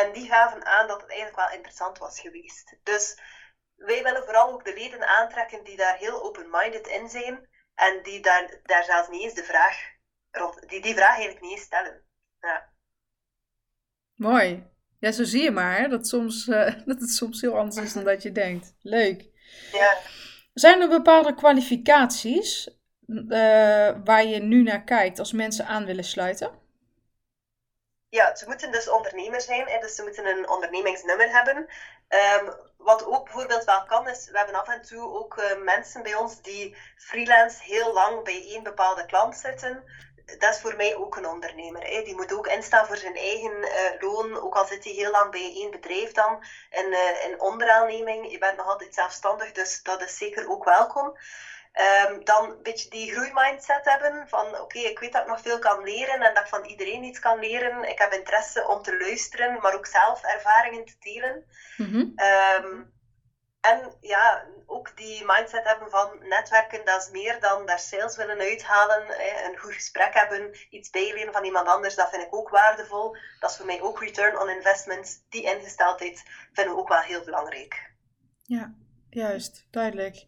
En 0.00 0.12
die 0.12 0.26
gaven 0.26 0.66
aan 0.66 0.86
dat 0.86 1.00
het 1.00 1.10
eigenlijk 1.10 1.48
wel 1.48 1.56
interessant 1.56 1.98
was 1.98 2.20
geweest. 2.20 2.76
Dus 2.82 3.18
wij 3.76 4.02
willen 4.02 4.24
vooral 4.24 4.52
ook 4.52 4.64
de 4.64 4.74
leden 4.74 5.06
aantrekken 5.06 5.64
die 5.64 5.76
daar 5.76 5.96
heel 5.96 6.22
open-minded 6.22 6.86
in 6.86 7.08
zijn 7.08 7.48
en 7.74 8.02
die 8.02 8.20
daar, 8.20 8.60
daar 8.62 8.84
zelfs 8.84 9.08
niet 9.08 9.22
eens 9.22 9.34
de 9.34 9.44
vraag 9.44 9.76
rond, 10.30 10.68
die 10.68 10.82
die 10.82 10.94
vraag 10.94 11.14
eigenlijk 11.14 11.40
niet 11.40 11.52
eens 11.52 11.62
stellen. 11.62 12.02
Ja. 12.40 12.68
Mooi. 14.14 14.70
Ja, 14.98 15.12
zo 15.12 15.24
zie 15.24 15.42
je 15.42 15.50
maar 15.50 15.88
dat, 15.88 16.06
soms, 16.06 16.46
uh, 16.46 16.64
dat 16.90 17.00
het 17.00 17.10
soms 17.10 17.40
heel 17.40 17.58
anders 17.58 17.76
is 17.76 17.92
dan 17.92 18.04
dat 18.04 18.22
je 18.22 18.32
denkt. 18.32 18.74
Leuk. 18.80 19.30
Ja. 19.72 19.96
Zijn 20.54 20.80
er 20.80 20.88
bepaalde 20.88 21.34
kwalificaties 21.34 22.68
uh, 23.06 23.28
waar 24.04 24.24
je 24.24 24.38
nu 24.38 24.62
naar 24.62 24.84
kijkt 24.84 25.18
als 25.18 25.32
mensen 25.32 25.66
aan 25.66 25.84
willen 25.84 26.04
sluiten? 26.04 26.61
Ja, 28.18 28.34
ze 28.36 28.46
moeten 28.46 28.72
dus 28.72 28.88
ondernemer 28.88 29.40
zijn, 29.40 29.68
hè, 29.68 29.78
dus 29.78 29.94
ze 29.94 30.02
moeten 30.02 30.26
een 30.26 30.48
ondernemingsnummer 30.48 31.30
hebben. 31.30 31.56
Um, 32.08 32.54
wat 32.76 33.04
ook 33.04 33.24
bijvoorbeeld 33.24 33.64
wel 33.64 33.84
kan, 33.84 34.08
is 34.08 34.28
we 34.30 34.36
hebben 34.36 34.54
af 34.54 34.68
en 34.68 34.82
toe 34.82 35.12
ook 35.12 35.36
uh, 35.36 35.62
mensen 35.62 36.02
bij 36.02 36.14
ons 36.14 36.42
die 36.42 36.76
freelance 36.96 37.62
heel 37.62 37.92
lang 37.92 38.24
bij 38.24 38.42
één 38.44 38.62
bepaalde 38.62 39.06
klant 39.06 39.36
zitten 39.36 39.84
dat 40.38 40.54
is 40.54 40.60
voor 40.60 40.76
mij 40.76 40.96
ook 40.96 41.16
een 41.16 41.26
ondernemer. 41.26 41.82
Hè. 41.82 42.02
Die 42.02 42.14
moet 42.14 42.32
ook 42.32 42.46
instaan 42.46 42.86
voor 42.86 42.96
zijn 42.96 43.16
eigen 43.16 43.52
uh, 43.52 44.00
loon, 44.00 44.40
ook 44.40 44.54
al 44.54 44.66
zit 44.66 44.84
hij 44.84 44.92
heel 44.92 45.10
lang 45.10 45.30
bij 45.30 45.52
één 45.54 45.70
bedrijf 45.70 46.12
dan, 46.12 46.44
in, 46.70 46.86
uh, 46.90 47.24
in 47.24 47.40
onderaanneming. 47.40 48.30
Je 48.30 48.38
bent 48.38 48.56
nog 48.56 48.66
altijd 48.66 48.94
zelfstandig, 48.94 49.52
dus 49.52 49.82
dat 49.82 50.02
is 50.02 50.16
zeker 50.16 50.48
ook 50.50 50.64
welkom. 50.64 51.16
Um, 52.08 52.24
dan 52.24 52.50
een 52.50 52.62
beetje 52.62 52.90
die 52.90 53.12
groeimindset 53.12 53.84
hebben 53.84 54.28
van 54.28 54.60
oké, 54.60 54.78
ik 54.78 54.98
weet 54.98 55.12
dat 55.12 55.22
ik 55.22 55.28
nog 55.28 55.40
veel 55.40 55.58
kan 55.58 55.84
leren 55.84 56.20
en 56.20 56.34
dat 56.34 56.42
ik 56.42 56.48
van 56.48 56.64
iedereen 56.64 57.02
iets 57.02 57.18
kan 57.18 57.38
leren. 57.38 57.88
Ik 57.88 57.98
heb 57.98 58.12
interesse 58.12 58.66
om 58.68 58.82
te 58.82 58.98
luisteren, 58.98 59.60
maar 59.60 59.74
ook 59.74 59.86
zelf 59.86 60.22
ervaringen 60.22 60.84
te 60.84 60.96
delen. 60.98 61.44
Mm 61.76 62.14
um, 62.64 62.92
en 63.60 63.96
ja, 64.00 64.46
ook 64.66 64.96
die 64.96 65.24
mindset 65.26 65.64
hebben 65.64 65.90
van 65.90 66.18
netwerken, 66.28 66.84
dat 66.84 67.02
is 67.02 67.10
meer 67.10 67.40
dan 67.40 67.66
daar 67.66 67.78
sales 67.78 68.16
willen 68.16 68.40
uithalen. 68.40 69.02
Een 69.44 69.58
goed 69.58 69.72
gesprek 69.72 70.14
hebben, 70.14 70.56
iets 70.70 70.90
bijleren 70.90 71.32
van 71.32 71.44
iemand 71.44 71.68
anders, 71.68 71.94
dat 71.94 72.10
vind 72.10 72.22
ik 72.22 72.34
ook 72.34 72.48
waardevol. 72.48 73.16
Dat 73.40 73.50
is 73.50 73.56
voor 73.56 73.66
mij 73.66 73.80
ook 73.80 74.00
return 74.00 74.38
on 74.38 74.48
investment. 74.48 75.24
Die 75.28 75.42
ingesteldheid 75.42 76.22
vinden 76.52 76.74
we 76.74 76.80
ook 76.80 76.88
wel 76.88 77.00
heel 77.00 77.24
belangrijk. 77.24 77.90
Ja, 78.42 78.74
juist, 79.10 79.66
duidelijk. 79.70 80.26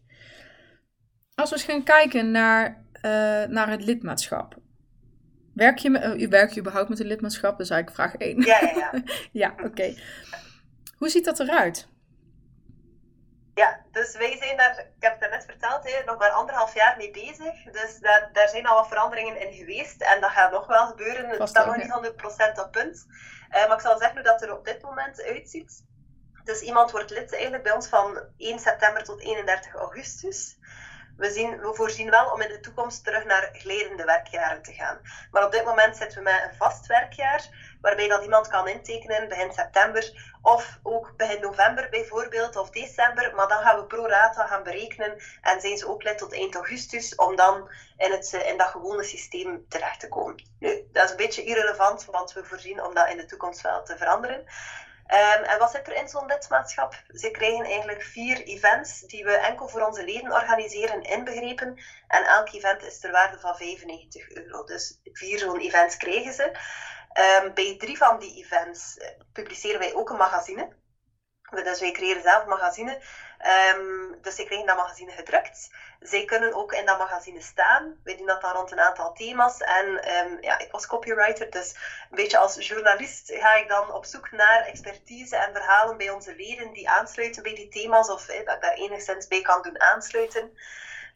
Als 1.35 1.49
we 1.49 1.55
eens 1.55 1.65
gaan 1.65 1.83
kijken 1.83 2.31
naar, 2.31 2.83
uh, 2.95 3.01
naar 3.43 3.69
het 3.69 3.83
lidmaatschap. 3.83 4.55
Werk 5.53 5.77
je, 5.77 5.89
uh, 5.89 6.29
werk 6.29 6.51
je 6.51 6.59
überhaupt 6.59 6.89
met 6.89 6.99
een 6.99 7.05
lidmaatschap? 7.05 7.51
Dat 7.57 7.65
is 7.65 7.69
eigenlijk 7.69 8.01
vraag 8.01 8.15
1. 8.21 8.41
Ja, 8.41 8.59
ja, 8.61 8.75
ja. 8.75 9.03
ja, 9.41 9.53
oké. 9.63 9.95
Hoe 10.97 11.09
ziet 11.09 11.25
dat 11.25 11.39
eruit? 11.39 11.87
Ja, 13.53 13.85
dus 13.91 14.17
wij 14.17 14.37
zijn 14.37 14.57
daar, 14.57 14.79
ik 14.79 15.03
heb 15.03 15.21
het 15.21 15.29
net 15.29 15.45
verteld, 15.45 15.91
hè, 15.91 16.03
nog 16.05 16.17
maar 16.17 16.29
anderhalf 16.29 16.73
jaar 16.73 16.97
mee 16.97 17.11
bezig. 17.11 17.63
Dus 17.71 17.99
daar, 17.99 18.29
daar 18.33 18.49
zijn 18.49 18.65
al 18.65 18.75
wat 18.75 18.87
veranderingen 18.87 19.47
in 19.47 19.53
geweest. 19.53 20.01
En 20.01 20.21
dat 20.21 20.31
gaat 20.31 20.51
nog 20.51 20.67
wel 20.67 20.87
gebeuren. 20.87 21.29
Het 21.29 21.49
staat 21.49 21.65
nog 21.65 21.75
niet 21.75 22.13
100% 22.57 22.59
op 22.65 22.71
punt. 22.71 23.05
Uh, 23.49 23.67
maar 23.67 23.77
ik 23.77 23.81
zal 23.81 23.97
zeggen 23.97 24.15
hoe 24.15 24.25
dat 24.25 24.41
er 24.41 24.57
op 24.57 24.65
dit 24.65 24.81
moment 24.81 25.23
uitziet. 25.23 25.83
Dus 26.43 26.61
iemand 26.61 26.91
wordt 26.91 27.09
lid 27.09 27.33
eigenlijk 27.33 27.63
bij 27.63 27.73
ons 27.73 27.87
van 27.87 28.19
1 28.37 28.59
september 28.59 29.03
tot 29.03 29.21
31 29.21 29.73
augustus 29.73 30.57
we, 31.17 31.29
zien, 31.29 31.59
we 31.59 31.73
voorzien 31.73 32.09
wel 32.09 32.31
om 32.31 32.41
in 32.41 32.49
de 32.49 32.59
toekomst 32.59 33.03
terug 33.03 33.25
naar 33.25 33.49
glijdende 33.53 34.03
werkjaren 34.03 34.61
te 34.61 34.73
gaan. 34.73 34.99
Maar 35.31 35.45
op 35.45 35.51
dit 35.51 35.65
moment 35.65 35.97
zitten 35.97 36.17
we 36.17 36.23
met 36.23 36.43
een 36.43 36.57
vast 36.57 36.85
werkjaar, 36.85 37.47
waarbij 37.81 38.07
dat 38.07 38.23
iemand 38.23 38.47
kan 38.47 38.67
intekenen 38.67 39.27
begin 39.27 39.53
september 39.53 40.33
of 40.41 40.79
ook 40.83 41.13
begin 41.17 41.41
november 41.41 41.89
bijvoorbeeld, 41.89 42.55
of 42.55 42.69
december. 42.69 43.35
Maar 43.35 43.47
dan 43.47 43.61
gaan 43.63 43.79
we 43.79 43.85
pro 43.85 44.07
rata 44.07 44.47
gaan 44.47 44.63
berekenen 44.63 45.17
en 45.41 45.61
zijn 45.61 45.77
ze 45.77 45.87
ook 45.87 46.03
lid 46.03 46.17
tot 46.17 46.33
eind 46.33 46.55
augustus 46.55 47.15
om 47.15 47.35
dan 47.35 47.69
in, 47.97 48.11
het, 48.11 48.33
in 48.33 48.57
dat 48.57 48.67
gewone 48.67 49.03
systeem 49.03 49.65
terecht 49.69 49.99
te 49.99 50.07
komen. 50.07 50.43
Nu, 50.59 50.87
dat 50.91 51.03
is 51.03 51.11
een 51.11 51.17
beetje 51.17 51.43
irrelevant, 51.43 52.05
want 52.05 52.33
we 52.33 52.43
voorzien 52.43 52.83
om 52.83 52.93
dat 52.93 53.09
in 53.09 53.17
de 53.17 53.25
toekomst 53.25 53.61
wel 53.61 53.83
te 53.83 53.97
veranderen. 53.97 54.45
Um, 55.07 55.43
en 55.43 55.59
wat 55.59 55.71
zit 55.71 55.87
er 55.87 55.95
in 55.95 56.07
zo'n 56.09 56.25
lidmaatschap? 56.25 57.03
Ze 57.07 57.31
krijgen 57.31 57.65
eigenlijk 57.65 58.01
vier 58.01 58.43
events 58.43 59.01
die 59.01 59.23
we 59.23 59.31
enkel 59.31 59.67
voor 59.67 59.81
onze 59.81 60.03
leden 60.03 60.31
organiseren, 60.31 61.01
inbegrepen. 61.01 61.77
En 62.07 62.23
elk 62.23 62.53
event 62.53 62.83
is 62.83 62.99
ter 62.99 63.11
waarde 63.11 63.39
van 63.39 63.55
95 63.55 64.29
euro. 64.29 64.63
Dus 64.63 64.99
vier 65.03 65.39
zo'n 65.39 65.59
events 65.59 65.97
krijgen 65.97 66.33
ze. 66.33 66.43
Um, 67.43 67.53
bij 67.53 67.75
drie 67.77 67.97
van 67.97 68.19
die 68.19 68.43
events 68.43 68.97
eh, 68.97 69.09
publiceren 69.33 69.79
wij 69.79 69.93
ook 69.93 70.09
een 70.09 70.17
magazine. 70.17 70.69
Dus 71.49 71.79
wij 71.79 71.91
creëren 71.91 72.21
zelf 72.21 72.45
magazine. 72.45 72.97
Dus 74.21 74.35
zij 74.35 74.45
krijgen 74.45 74.67
dat 74.67 74.75
magazine 74.75 75.11
gedrukt. 75.11 75.69
Zij 75.99 76.25
kunnen 76.25 76.53
ook 76.53 76.71
in 76.71 76.85
dat 76.85 76.97
magazine 76.97 77.41
staan. 77.41 77.99
Wij 78.03 78.15
doen 78.15 78.25
dat 78.25 78.41
dan 78.41 78.51
rond 78.51 78.71
een 78.71 78.79
aantal 78.79 79.13
thema's. 79.13 79.57
En 79.57 80.15
um, 80.15 80.37
ja, 80.41 80.57
ik 80.57 80.71
was 80.71 80.87
copywriter, 80.87 81.49
dus 81.49 81.75
een 82.09 82.15
beetje 82.15 82.37
als 82.37 82.67
journalist 82.67 83.31
ga 83.33 83.53
ik 83.55 83.67
dan 83.67 83.93
op 83.93 84.05
zoek 84.05 84.31
naar 84.31 84.65
expertise 84.65 85.35
en 85.35 85.53
verhalen 85.53 85.97
bij 85.97 86.09
onze 86.09 86.35
leden 86.35 86.73
die 86.73 86.89
aansluiten 86.89 87.43
bij 87.43 87.55
die 87.55 87.67
thema's. 87.67 88.09
Of 88.09 88.25
dat 88.25 88.55
ik 88.55 88.61
daar 88.61 88.73
enigszins 88.73 89.27
bij 89.27 89.41
kan 89.41 89.61
doen 89.61 89.81
aansluiten. 89.81 90.57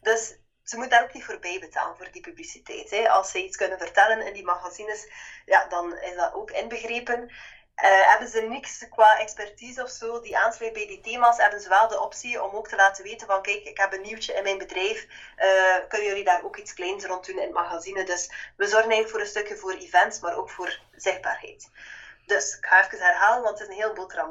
Dus 0.00 0.38
ze 0.64 0.76
moeten 0.76 0.98
daar 0.98 1.06
ook 1.08 1.14
niet 1.14 1.24
voorbij 1.24 1.58
betalen 1.60 1.96
voor 1.96 2.10
die 2.10 2.20
publiciteit. 2.20 2.90
Hè. 2.90 3.08
Als 3.08 3.30
ze 3.30 3.44
iets 3.44 3.56
kunnen 3.56 3.78
vertellen 3.78 4.26
in 4.26 4.32
die 4.32 4.44
magazines, 4.44 5.08
ja, 5.44 5.64
dan 5.64 5.98
is 5.98 6.14
dat 6.16 6.32
ook 6.32 6.50
inbegrepen. 6.50 7.32
Uh, 7.82 8.08
hebben 8.08 8.28
ze 8.28 8.40
niks 8.40 8.88
qua 8.88 9.18
expertise 9.18 9.82
of 9.82 9.90
zo 9.90 10.20
die 10.20 10.38
aansluit 10.38 10.72
bij 10.72 10.86
die 10.86 11.00
thema's, 11.00 11.36
hebben 11.36 11.60
ze 11.60 11.68
wel 11.68 11.88
de 11.88 12.00
optie 12.00 12.42
om 12.42 12.54
ook 12.54 12.68
te 12.68 12.76
laten 12.76 13.04
weten 13.04 13.26
van 13.26 13.42
kijk, 13.42 13.64
ik 13.64 13.76
heb 13.76 13.92
een 13.92 14.02
nieuwtje 14.02 14.32
in 14.32 14.42
mijn 14.42 14.58
bedrijf, 14.58 15.06
uh, 15.38 15.88
kunnen 15.88 16.08
jullie 16.08 16.24
daar 16.24 16.44
ook 16.44 16.56
iets 16.56 16.74
kleins 16.74 17.04
rond 17.04 17.26
doen 17.26 17.36
in 17.36 17.42
het 17.42 17.52
magazine. 17.52 18.04
Dus 18.04 18.30
we 18.56 18.66
zorgen 18.66 18.90
eigenlijk 18.90 19.10
voor 19.10 19.20
een 19.20 19.26
stukje 19.26 19.56
voor 19.56 19.72
events, 19.72 20.20
maar 20.20 20.36
ook 20.36 20.50
voor 20.50 20.78
zichtbaarheid. 20.96 21.70
Dus 22.26 22.56
ik 22.56 22.66
ga 22.66 22.84
even 22.84 22.98
herhalen, 22.98 23.42
want 23.42 23.58
het 23.58 23.68
is 23.68 23.74
een 23.74 23.80
heel 23.80 23.92
boterham. 23.92 24.30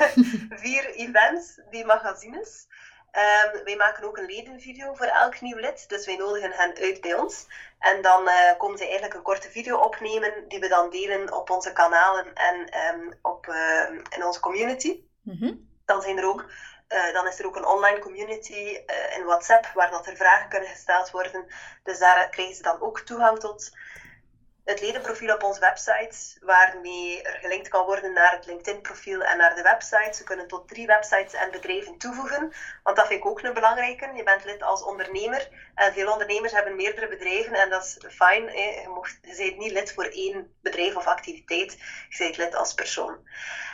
Vier 0.64 0.90
events, 0.94 1.60
die 1.70 1.84
magazines. 1.84 2.66
Um, 3.12 3.64
wij 3.64 3.76
maken 3.76 4.04
ook 4.04 4.16
een 4.16 4.26
ledenvideo 4.26 4.94
voor 4.94 5.06
elk 5.06 5.40
nieuw 5.40 5.56
lid, 5.56 5.88
dus 5.88 6.06
wij 6.06 6.16
nodigen 6.16 6.52
hen 6.52 6.76
uit 6.76 7.00
bij 7.00 7.14
ons. 7.14 7.46
En 7.78 8.02
dan 8.02 8.28
uh, 8.28 8.58
komen 8.58 8.78
ze 8.78 8.84
eigenlijk 8.84 9.14
een 9.14 9.22
korte 9.22 9.50
video 9.50 9.76
opnemen, 9.76 10.48
die 10.48 10.58
we 10.58 10.68
dan 10.68 10.90
delen 10.90 11.32
op 11.32 11.50
onze 11.50 11.72
kanalen 11.72 12.34
en 12.34 12.68
um, 12.94 13.18
op, 13.22 13.46
uh, 13.46 13.90
in 14.16 14.24
onze 14.24 14.40
community. 14.40 15.00
Mm 15.22 15.36
-hmm. 15.40 15.68
Dan, 15.84 16.02
zijn 16.02 16.18
er 16.18 16.26
ook, 16.26 16.44
uh, 16.88 17.12
dan 17.12 17.26
is 17.26 17.38
er 17.38 17.46
ook 17.46 17.56
een 17.56 17.66
online 17.66 17.98
community 17.98 18.80
in 19.16 19.24
WhatsApp, 19.24 19.66
waar 19.74 19.90
dat 19.90 20.06
er 20.06 20.16
vragen 20.16 20.48
kunnen 20.48 20.68
gesteld 20.68 21.10
worden. 21.10 21.46
Dus 21.82 21.98
daar 21.98 22.28
krijgen 22.28 22.54
ze 22.54 22.62
dan 22.62 22.80
ook 22.80 23.00
toegang 23.00 23.38
tot 23.38 23.70
het 24.68 24.80
ledenprofiel 24.80 25.34
op 25.34 25.42
onze 25.42 25.60
website, 25.60 26.16
waarmee 26.40 27.22
er 27.22 27.38
gelinkt 27.38 27.68
kan 27.68 27.84
worden 27.84 28.12
naar 28.12 28.32
het 28.32 28.46
LinkedIn-profiel 28.46 29.20
en 29.22 29.36
naar 29.36 29.54
de 29.54 29.62
website. 29.62 30.16
Ze 30.16 30.24
kunnen 30.24 30.46
tot 30.48 30.68
drie 30.68 30.86
websites 30.86 31.32
en 31.32 31.50
bedrijven 31.50 31.98
toevoegen, 31.98 32.52
want 32.82 32.96
dat 32.96 33.06
vind 33.06 33.20
ik 33.20 33.26
ook 33.26 33.42
een 33.42 33.54
belangrijke. 33.54 34.12
Je 34.14 34.22
bent 34.22 34.44
lid 34.44 34.62
als 34.62 34.82
ondernemer 34.82 35.48
en 35.74 35.92
veel 35.92 36.12
ondernemers 36.12 36.52
hebben 36.52 36.76
meerdere 36.76 37.08
bedrijven 37.08 37.54
en 37.54 37.70
dat 37.70 37.84
is 37.84 38.14
fijn. 38.14 38.42
Je, 38.42 39.00
je 39.22 39.36
bent 39.36 39.58
niet 39.58 39.72
lid 39.72 39.92
voor 39.92 40.04
één 40.04 40.54
bedrijf 40.60 40.96
of 40.96 41.06
activiteit, 41.06 41.72
je 42.08 42.18
bent 42.18 42.36
lid 42.36 42.54
als 42.54 42.74
persoon. 42.74 43.26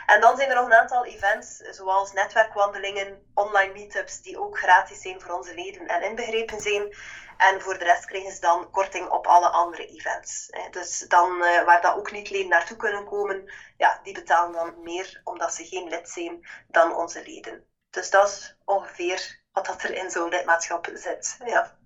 En 0.05 0.21
dan 0.21 0.37
zijn 0.37 0.49
er 0.49 0.55
nog 0.55 0.65
een 0.65 0.73
aantal 0.73 1.05
events, 1.05 1.57
zoals 1.57 2.13
netwerkwandelingen, 2.13 3.21
online 3.33 3.73
meetups, 3.73 4.21
die 4.21 4.39
ook 4.39 4.57
gratis 4.57 5.01
zijn 5.01 5.21
voor 5.21 5.35
onze 5.35 5.55
leden 5.55 5.87
en 5.87 6.03
inbegrepen 6.03 6.59
zijn. 6.59 6.95
En 7.37 7.61
voor 7.61 7.77
de 7.77 7.83
rest 7.83 8.05
krijgen 8.05 8.31
ze 8.31 8.41
dan 8.41 8.71
korting 8.71 9.09
op 9.09 9.27
alle 9.27 9.49
andere 9.49 9.85
events. 9.85 10.49
Dus 10.71 11.05
dan, 11.07 11.43
eh, 11.43 11.65
waar 11.65 11.81
dat 11.81 11.95
ook 11.95 12.11
niet 12.11 12.29
leden 12.29 12.49
naartoe 12.49 12.77
kunnen 12.77 13.05
komen, 13.05 13.53
ja, 13.77 13.99
die 14.03 14.13
betalen 14.13 14.53
dan 14.53 14.83
meer 14.83 15.21
omdat 15.23 15.53
ze 15.53 15.65
geen 15.65 15.89
lid 15.89 16.09
zijn 16.09 16.47
dan 16.67 16.95
onze 16.95 17.23
leden. 17.25 17.65
Dus 17.89 18.09
dat 18.09 18.27
is 18.27 18.57
ongeveer 18.65 19.43
wat 19.51 19.65
dat 19.65 19.83
er 19.83 19.93
in 19.93 20.09
zo'n 20.09 20.29
lidmaatschap 20.29 20.89
zit. 20.93 21.37
Ja. 21.45 21.77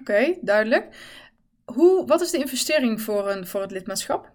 Oké, 0.00 0.38
duidelijk. 0.40 0.96
Hoe, 1.64 2.06
wat 2.06 2.20
is 2.20 2.30
de 2.30 2.38
investering 2.38 3.00
voor, 3.00 3.28
een, 3.28 3.46
voor 3.46 3.60
het 3.60 3.70
lidmaatschap? 3.70 4.34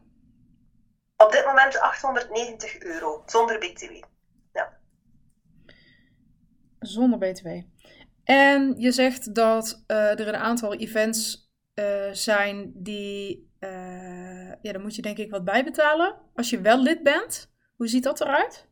Op 1.26 1.32
dit 1.32 1.46
moment 1.46 1.80
890 1.80 2.80
euro, 2.80 3.24
zonder 3.26 3.58
BTW. 3.58 3.92
Ja. 4.54 4.78
Zonder 6.80 7.20
BTW. 7.20 7.48
En 8.24 8.76
je 8.78 8.92
zegt 8.92 9.36
dat 9.36 9.84
uh, 9.88 10.20
er 10.20 10.28
een 10.28 10.36
aantal 10.36 10.76
events 10.76 11.52
uh, 11.76 12.12
zijn 12.12 12.72
die. 12.76 13.50
Uh, 13.60 14.50
ja, 14.62 14.72
daar 14.72 14.82
moet 14.82 14.96
je 14.96 15.02
denk 15.02 15.18
ik 15.18 15.32
wat 15.32 15.44
bij 15.44 15.64
betalen. 15.64 16.16
Als 16.36 16.50
je 16.50 16.62
wel 16.62 16.82
lid 16.82 17.04
bent. 17.04 17.52
Hoe 17.76 17.88
ziet 17.88 18.04
dat 18.04 18.22
eruit? 18.22 18.71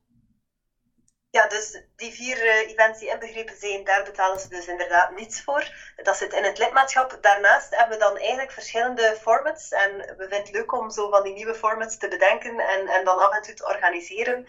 Ja, 1.32 1.48
dus 1.48 1.82
die 1.96 2.12
vier 2.12 2.48
events 2.68 3.00
die 3.00 3.10
inbegrepen 3.10 3.58
zijn, 3.58 3.84
daar 3.84 4.04
betalen 4.04 4.40
ze 4.40 4.48
dus 4.48 4.68
inderdaad 4.68 5.16
niets 5.16 5.44
voor. 5.44 5.94
Dat 5.96 6.18
zit 6.18 6.34
in 6.34 6.44
het 6.44 6.58
lidmaatschap. 6.58 7.18
Daarnaast 7.22 7.76
hebben 7.76 7.98
we 7.98 8.04
dan 8.04 8.18
eigenlijk 8.18 8.52
verschillende 8.52 9.16
formats. 9.22 9.72
En 9.72 9.98
we 9.98 10.16
vinden 10.18 10.40
het 10.40 10.52
leuk 10.52 10.72
om 10.72 10.92
zo 10.92 11.10
van 11.10 11.24
die 11.24 11.34
nieuwe 11.34 11.56
formats 11.56 11.98
te 11.98 12.08
bedenken 12.08 12.60
en, 12.60 12.88
en 12.88 13.04
dan 13.04 13.18
af 13.18 13.36
en 13.36 13.42
toe 13.42 13.54
te 13.54 13.66
organiseren. 13.66 14.48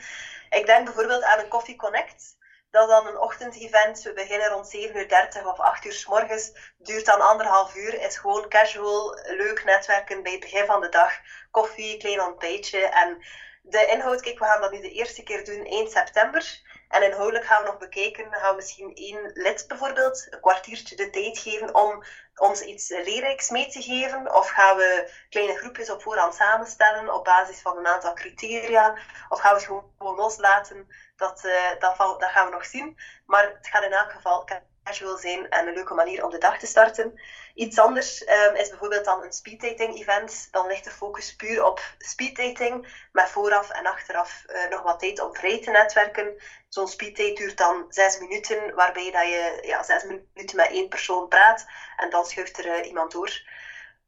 Ik 0.50 0.66
denk 0.66 0.84
bijvoorbeeld 0.84 1.22
aan 1.22 1.38
een 1.38 1.48
Coffee 1.48 1.76
Connect. 1.76 2.36
Dat 2.70 2.88
is 2.88 2.94
dan 2.94 3.06
een 3.06 3.18
ochtendevent. 3.18 4.02
We 4.02 4.12
beginnen 4.12 4.48
rond 4.48 4.76
7.30 4.76 4.80
uur 4.80 5.48
of 5.48 5.58
8 5.58 5.84
uur 5.84 5.92
s 5.92 6.06
morgens. 6.06 6.52
Duurt 6.76 7.06
dan 7.06 7.20
anderhalf 7.20 7.74
uur. 7.74 8.00
Is 8.00 8.16
gewoon 8.16 8.48
casual, 8.48 9.18
leuk 9.22 9.64
netwerken 9.64 10.22
bij 10.22 10.32
het 10.32 10.40
begin 10.40 10.66
van 10.66 10.80
de 10.80 10.88
dag. 10.88 11.12
Koffie, 11.50 11.96
klein 11.96 12.20
ontbijtje. 12.20 12.78
En 12.78 13.18
de 13.62 13.86
inhoud, 13.86 14.20
kijk, 14.20 14.38
we 14.38 14.44
gaan 14.44 14.60
dat 14.60 14.70
nu 14.70 14.80
de 14.80 14.90
eerste 14.90 15.22
keer 15.22 15.44
doen 15.44 15.64
1 15.64 15.88
september. 15.90 16.68
En 16.90 17.02
inhoudelijk 17.02 17.44
gaan 17.44 17.62
we 17.62 17.68
nog 17.68 17.78
bekijken, 17.78 18.32
gaan 18.32 18.50
we 18.50 18.56
misschien 18.56 18.94
één 18.94 19.30
lid 19.34 19.64
bijvoorbeeld 19.68 20.26
een 20.30 20.40
kwartiertje 20.40 20.96
de 20.96 21.10
tijd 21.10 21.38
geven 21.38 21.74
om 21.74 22.04
ons 22.34 22.60
iets 22.60 22.88
leerrijks 22.88 23.50
mee 23.50 23.68
te 23.68 23.82
geven? 23.82 24.34
Of 24.34 24.48
gaan 24.48 24.76
we 24.76 25.10
kleine 25.28 25.56
groepjes 25.56 25.90
op 25.90 26.02
voorhand 26.02 26.34
samenstellen 26.34 27.14
op 27.14 27.24
basis 27.24 27.60
van 27.60 27.76
een 27.76 27.86
aantal 27.86 28.12
criteria? 28.14 28.96
Of 29.28 29.40
gaan 29.40 29.52
we 29.54 29.58
het 29.58 29.66
gewoon 29.66 30.16
loslaten? 30.16 30.88
Dat, 31.16 31.40
dat, 31.78 31.96
dat 31.98 32.30
gaan 32.30 32.46
we 32.46 32.52
nog 32.52 32.64
zien. 32.64 32.98
Maar 33.26 33.44
het 33.44 33.66
gaat 33.66 33.82
in 33.82 33.92
elk 33.92 34.12
geval 34.12 34.44
casual 34.84 35.16
zijn 35.16 35.48
en 35.48 35.66
een 35.66 35.74
leuke 35.74 35.94
manier 35.94 36.24
om 36.24 36.30
de 36.30 36.38
dag 36.38 36.58
te 36.58 36.66
starten. 36.66 37.20
Iets 37.54 37.78
anders 37.78 38.28
um, 38.28 38.54
is 38.54 38.68
bijvoorbeeld 38.68 39.04
dan 39.04 39.22
een 39.22 39.32
speeddating 39.32 39.98
event. 39.98 40.48
Dan 40.50 40.66
ligt 40.66 40.84
de 40.84 40.90
focus 40.90 41.36
puur 41.36 41.64
op 41.64 41.80
speeddating, 41.98 43.06
met 43.12 43.28
vooraf 43.28 43.70
en 43.70 43.86
achteraf 43.86 44.44
uh, 44.46 44.68
nog 44.68 44.82
wat 44.82 44.98
tijd 44.98 45.20
om 45.20 45.34
vrij 45.34 45.60
te 45.60 45.70
netwerken. 45.70 46.42
Zo'n 46.68 46.88
speeddate 46.88 47.32
duurt 47.32 47.56
dan 47.56 47.84
zes 47.88 48.18
minuten, 48.18 48.74
waarbij 48.74 49.10
dat 49.10 49.22
je 49.22 49.58
ja, 49.60 49.82
zes 49.82 50.04
minuten 50.04 50.56
met 50.56 50.70
één 50.70 50.88
persoon 50.88 51.28
praat 51.28 51.66
en 51.96 52.10
dan 52.10 52.24
schuift 52.24 52.58
er 52.58 52.66
uh, 52.66 52.86
iemand 52.86 53.12
door. 53.12 53.48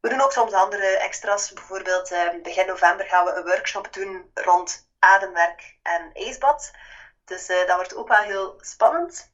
We 0.01 0.09
doen 0.09 0.21
ook 0.21 0.31
soms 0.31 0.53
andere 0.53 0.87
extra's. 0.87 1.53
Bijvoorbeeld 1.53 2.11
uh, 2.11 2.41
begin 2.41 2.65
november 2.65 3.05
gaan 3.05 3.25
we 3.25 3.31
een 3.31 3.43
workshop 3.43 3.93
doen 3.93 4.31
rond 4.33 4.87
ademwerk 4.99 5.77
en 5.81 6.09
ijsbad. 6.13 6.71
Dus 7.25 7.45
dat 7.45 7.75
wordt 7.75 7.95
ook 7.95 8.07
wel 8.07 8.21
heel 8.21 8.53
spannend. 8.57 9.32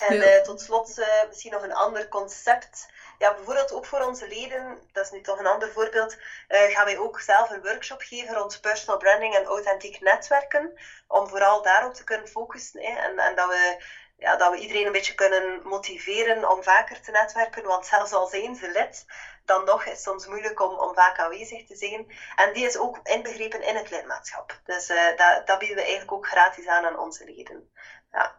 En 0.00 0.14
uh, 0.14 0.36
tot 0.36 0.60
slot 0.60 0.98
uh, 0.98 1.06
misschien 1.28 1.52
nog 1.52 1.62
een 1.62 1.74
ander 1.74 2.08
concept. 2.08 2.88
Ja, 3.18 3.34
bijvoorbeeld 3.34 3.72
ook 3.72 3.86
voor 3.86 4.00
onze 4.00 4.28
leden, 4.28 4.88
dat 4.92 5.04
is 5.04 5.10
nu 5.10 5.20
toch 5.20 5.38
een 5.38 5.46
ander 5.46 5.70
voorbeeld, 5.70 6.16
uh, 6.48 6.60
gaan 6.62 6.84
wij 6.84 6.98
ook 6.98 7.20
zelf 7.20 7.50
een 7.50 7.62
workshop 7.62 8.00
geven 8.00 8.34
rond 8.34 8.60
personal 8.60 8.98
branding 8.98 9.34
en 9.34 9.44
authentiek 9.44 10.00
netwerken. 10.00 10.78
Om 11.06 11.28
vooral 11.28 11.62
daarop 11.62 11.94
te 11.94 12.04
kunnen 12.04 12.28
focussen. 12.28 12.82
Hè, 12.82 12.98
en, 12.98 13.18
en 13.18 13.34
dat, 13.34 13.48
we, 13.48 13.84
ja, 14.16 14.36
dat 14.36 14.50
we 14.50 14.58
iedereen 14.58 14.86
een 14.86 14.92
beetje 14.92 15.14
kunnen 15.14 15.60
motiveren 15.62 16.50
om 16.50 16.62
vaker 16.62 17.00
te 17.00 17.10
netwerken. 17.10 17.62
Want 17.62 17.86
zelfs 17.86 18.12
al 18.12 18.26
zijn 18.26 18.54
ze 18.54 18.70
lid, 18.70 19.04
dan 19.44 19.64
nog 19.64 19.84
is 19.84 19.90
het 19.90 20.00
soms 20.00 20.26
moeilijk 20.26 20.60
om, 20.60 20.78
om 20.78 20.94
vaak 20.94 21.18
aanwezig 21.18 21.66
te 21.66 21.76
zijn. 21.76 22.06
En 22.36 22.52
die 22.52 22.66
is 22.66 22.76
ook 22.76 22.98
inbegrepen 23.02 23.62
in 23.62 23.76
het 23.76 23.90
lidmaatschap. 23.90 24.60
Dus 24.64 24.86
dat, 25.16 25.46
dat 25.46 25.58
bieden 25.58 25.76
we 25.76 25.82
eigenlijk 25.82 26.12
ook 26.12 26.26
gratis 26.26 26.66
aan 26.66 26.84
aan 26.84 26.98
onze 26.98 27.24
leden. 27.24 27.70
Ja. 28.12 28.38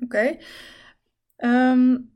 Oké. 0.00 0.16
Okay. 0.16 0.40
Um, 1.36 2.10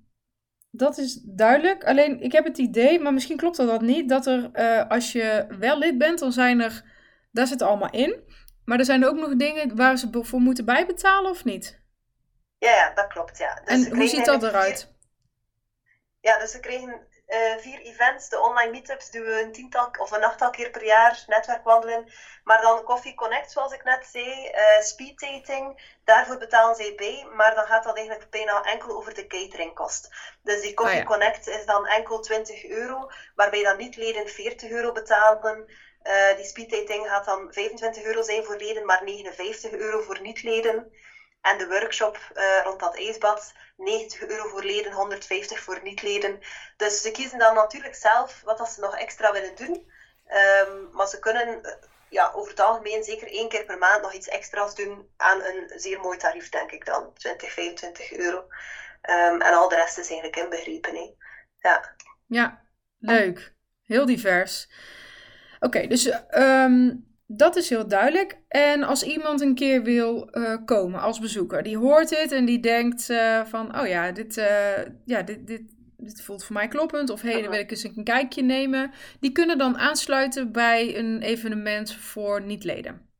dat 0.70 0.98
is 0.98 1.20
duidelijk. 1.22 1.84
Alleen 1.84 2.20
ik 2.20 2.32
heb 2.32 2.44
het 2.44 2.58
idee, 2.58 3.00
maar 3.00 3.12
misschien 3.12 3.36
klopt 3.36 3.56
dat, 3.56 3.68
dat 3.68 3.80
niet, 3.80 4.08
dat 4.08 4.26
er 4.26 4.50
uh, 4.52 4.88
als 4.88 5.12
je 5.12 5.46
wel 5.58 5.78
lid 5.78 5.98
bent, 5.98 6.18
dan 6.18 6.32
zijn 6.32 6.60
er, 6.60 6.84
daar 7.30 7.46
zit 7.46 7.62
allemaal 7.62 7.90
in. 7.90 8.22
Maar 8.64 8.78
er 8.78 8.84
zijn 8.84 9.06
ook 9.06 9.16
nog 9.16 9.36
dingen 9.36 9.76
waar 9.76 9.98
ze 9.98 10.08
voor 10.10 10.40
moeten 10.40 10.64
bijbetalen 10.64 11.30
of 11.30 11.44
niet? 11.44 11.82
Ja, 12.58 12.70
ja 12.70 12.94
dat 12.94 13.06
klopt. 13.06 13.38
Ja. 13.38 13.62
Dus 13.64 13.86
en 13.86 13.96
hoe 13.96 14.08
ziet 14.08 14.24
dat 14.24 14.42
eruit? 14.42 14.92
Ja, 16.20 16.38
dus 16.38 16.50
ze 16.50 16.60
kregen 16.60 17.06
uh, 17.34 17.58
vier 17.58 17.80
events. 17.80 18.28
De 18.28 18.40
online 18.40 18.70
meetups 18.70 19.10
doen 19.10 19.24
we 19.24 19.42
een 19.42 19.52
tiental 19.52 19.88
of 19.98 20.10
een 20.10 20.24
achttal 20.24 20.50
keer 20.50 20.70
per 20.70 20.84
jaar, 20.84 21.24
netwerkwandelen. 21.26 22.08
Maar 22.44 22.60
dan 22.60 22.82
Coffee 22.82 23.14
Connect, 23.14 23.52
zoals 23.52 23.72
ik 23.72 23.84
net 23.84 24.06
zei, 24.12 24.50
uh, 24.50 24.80
speed 24.80 25.20
dating, 25.20 25.96
daarvoor 26.04 26.38
betalen 26.38 26.74
zij 26.76 26.94
bij. 26.96 27.26
Maar 27.36 27.54
dan 27.54 27.64
gaat 27.64 27.84
dat 27.84 27.96
eigenlijk 27.96 28.30
bijna 28.30 28.62
enkel 28.62 28.96
over 28.96 29.14
de 29.14 29.26
cateringkost. 29.26 30.10
Dus 30.42 30.60
die 30.60 30.74
Coffee 30.74 30.94
ah, 30.94 31.02
ja. 31.02 31.08
Connect 31.08 31.46
is 31.46 31.66
dan 31.66 31.86
enkel 31.86 32.20
20 32.20 32.64
euro, 32.64 33.10
waarbij 33.34 33.62
dan 33.62 33.76
niet-leden 33.76 34.28
40 34.28 34.70
euro 34.70 34.92
betalen. 34.92 35.66
Uh, 36.02 36.36
die 36.36 36.44
speed 36.44 36.70
dating 36.70 37.06
gaat 37.06 37.24
dan 37.24 37.52
25 37.52 38.02
euro 38.02 38.22
zijn 38.22 38.44
voor 38.44 38.56
leden, 38.56 38.86
maar 38.86 39.04
59 39.04 39.72
euro 39.72 40.00
voor 40.00 40.20
niet-leden. 40.20 40.92
En 41.44 41.58
de 41.58 41.68
workshop 41.68 42.18
uh, 42.34 42.60
rond 42.62 42.80
dat 42.80 42.96
ijsbad, 42.96 43.52
90 43.76 44.26
euro 44.26 44.48
voor 44.48 44.64
leden, 44.64 44.92
150 44.92 45.60
voor 45.60 45.80
niet-leden. 45.82 46.40
Dus 46.76 47.00
ze 47.00 47.10
kiezen 47.10 47.38
dan 47.38 47.54
natuurlijk 47.54 47.94
zelf 47.94 48.40
wat 48.44 48.58
dat 48.58 48.68
ze 48.68 48.80
nog 48.80 48.96
extra 48.96 49.32
willen 49.32 49.54
doen. 49.54 49.92
Um, 50.68 50.88
maar 50.92 51.08
ze 51.08 51.18
kunnen 51.18 51.58
uh, 51.62 51.72
ja, 52.08 52.32
over 52.34 52.50
het 52.50 52.60
algemeen 52.60 53.04
zeker 53.04 53.28
één 53.28 53.48
keer 53.48 53.64
per 53.64 53.78
maand 53.78 54.02
nog 54.02 54.12
iets 54.12 54.28
extra's 54.28 54.74
doen 54.74 55.08
aan 55.16 55.42
een 55.42 55.72
zeer 55.74 56.00
mooi 56.00 56.18
tarief, 56.18 56.48
denk 56.48 56.70
ik 56.70 56.84
dan. 56.84 57.12
20, 57.14 57.52
25 57.52 58.12
euro. 58.12 58.38
Um, 58.38 59.40
en 59.40 59.54
al 59.54 59.68
de 59.68 59.74
rest 59.74 59.98
is 59.98 60.10
eigenlijk 60.10 60.36
inbegrepen. 60.36 60.94
Hè. 60.94 61.14
Ja. 61.68 61.94
ja, 62.26 62.64
leuk. 62.98 63.54
Heel 63.82 64.06
divers. 64.06 64.68
Oké, 65.60 65.86
dus 65.86 66.12
um, 66.30 67.13
dat 67.26 67.56
is 67.56 67.68
heel 67.68 67.88
duidelijk. 67.88 68.38
En 68.48 68.82
als 68.82 69.02
iemand 69.02 69.40
een 69.40 69.54
keer 69.54 69.82
wil 69.82 70.28
uh, 70.32 70.56
komen 70.64 71.00
als 71.00 71.18
bezoeker, 71.18 71.62
die 71.62 71.78
hoort 71.78 72.08
dit 72.08 72.32
en 72.32 72.44
die 72.44 72.60
denkt 72.60 73.08
uh, 73.08 73.44
van, 73.44 73.80
oh 73.80 73.86
ja, 73.86 74.12
dit, 74.12 74.36
uh, 74.36 74.84
ja 75.04 75.22
dit, 75.22 75.46
dit, 75.46 75.62
dit 75.96 76.22
voelt 76.22 76.44
voor 76.44 76.54
mij 76.54 76.68
kloppend. 76.68 77.10
Of 77.10 77.20
hé, 77.20 77.32
hey, 77.32 77.42
dan 77.42 77.50
wil 77.50 77.60
ik 77.60 77.70
eens 77.70 77.82
een 77.82 78.04
kijkje 78.04 78.42
nemen. 78.42 78.92
Die 79.20 79.32
kunnen 79.32 79.58
dan 79.58 79.78
aansluiten 79.78 80.52
bij 80.52 80.96
een 80.96 81.22
evenement 81.22 81.94
voor 81.94 82.42
niet-leden. 82.42 83.12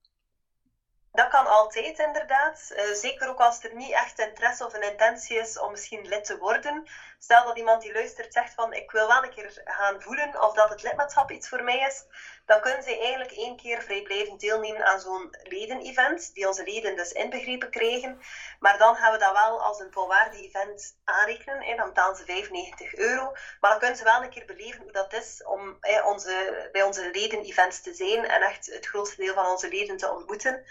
Dat 1.12 1.28
kan 1.28 1.46
altijd 1.46 1.98
inderdaad. 1.98 2.74
Zeker 2.92 3.28
ook 3.28 3.40
als 3.40 3.64
er 3.64 3.74
niet 3.74 3.92
echt 3.92 4.18
interesse 4.18 4.66
of 4.66 4.74
een 4.74 4.90
intentie 4.90 5.38
is 5.38 5.58
om 5.58 5.70
misschien 5.70 6.08
lid 6.08 6.24
te 6.24 6.38
worden. 6.38 6.84
Stel 7.18 7.44
dat 7.44 7.58
iemand 7.58 7.82
die 7.82 7.92
luistert 7.92 8.32
zegt 8.32 8.54
van 8.54 8.72
ik 8.72 8.90
wil 8.90 9.08
wel 9.08 9.22
een 9.22 9.34
keer 9.34 9.62
gaan 9.64 10.02
voelen 10.02 10.42
of 10.42 10.54
dat 10.54 10.68
het 10.68 10.82
lidmaatschap 10.82 11.30
iets 11.30 11.48
voor 11.48 11.62
mij 11.62 11.78
is. 11.78 12.04
Dan 12.44 12.60
kunnen 12.60 12.82
ze 12.82 12.98
eigenlijk 12.98 13.32
één 13.32 13.56
keer 13.56 13.82
vrijblijvend 13.82 14.40
deelnemen 14.40 14.86
aan 14.86 15.00
zo'n 15.00 15.36
leden-event. 15.42 16.34
Die 16.34 16.48
onze 16.48 16.64
leden 16.64 16.96
dus 16.96 17.12
inbegrepen 17.12 17.70
krijgen. 17.70 18.20
Maar 18.58 18.78
dan 18.78 18.96
gaan 18.96 19.12
we 19.12 19.18
dat 19.18 19.32
wel 19.32 19.62
als 19.62 19.80
een 19.80 19.92
volwaardig 19.92 20.40
event 20.40 20.96
aanrekenen. 21.04 21.62
Hè. 21.62 21.76
Dan 21.76 21.88
betalen 21.88 22.16
ze 22.16 22.24
95 22.24 22.94
euro. 22.94 23.32
Maar 23.60 23.70
dan 23.70 23.78
kunnen 23.78 23.96
ze 23.96 24.04
wel 24.04 24.22
een 24.22 24.30
keer 24.30 24.46
beleven 24.46 24.82
hoe 24.82 24.92
dat 24.92 25.12
is 25.12 25.44
om 25.44 25.76
hè, 25.80 26.02
onze, 26.02 26.68
bij 26.72 26.82
onze 26.82 27.10
leden-events 27.10 27.80
te 27.80 27.94
zijn. 27.94 28.24
En 28.24 28.42
echt 28.42 28.66
het 28.66 28.86
grootste 28.86 29.16
deel 29.16 29.34
van 29.34 29.46
onze 29.46 29.68
leden 29.68 29.96
te 29.96 30.10
ontmoeten. 30.10 30.64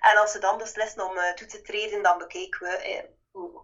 En 0.00 0.16
als 0.16 0.32
ze 0.32 0.38
dan 0.38 0.58
beslissen 0.58 1.04
om 1.04 1.16
uh, 1.16 1.32
toe 1.32 1.46
te 1.46 1.62
treden, 1.62 2.02
dan 2.02 2.18
bekijken 2.18 2.60
we 2.60 2.76
eh, 2.76 3.04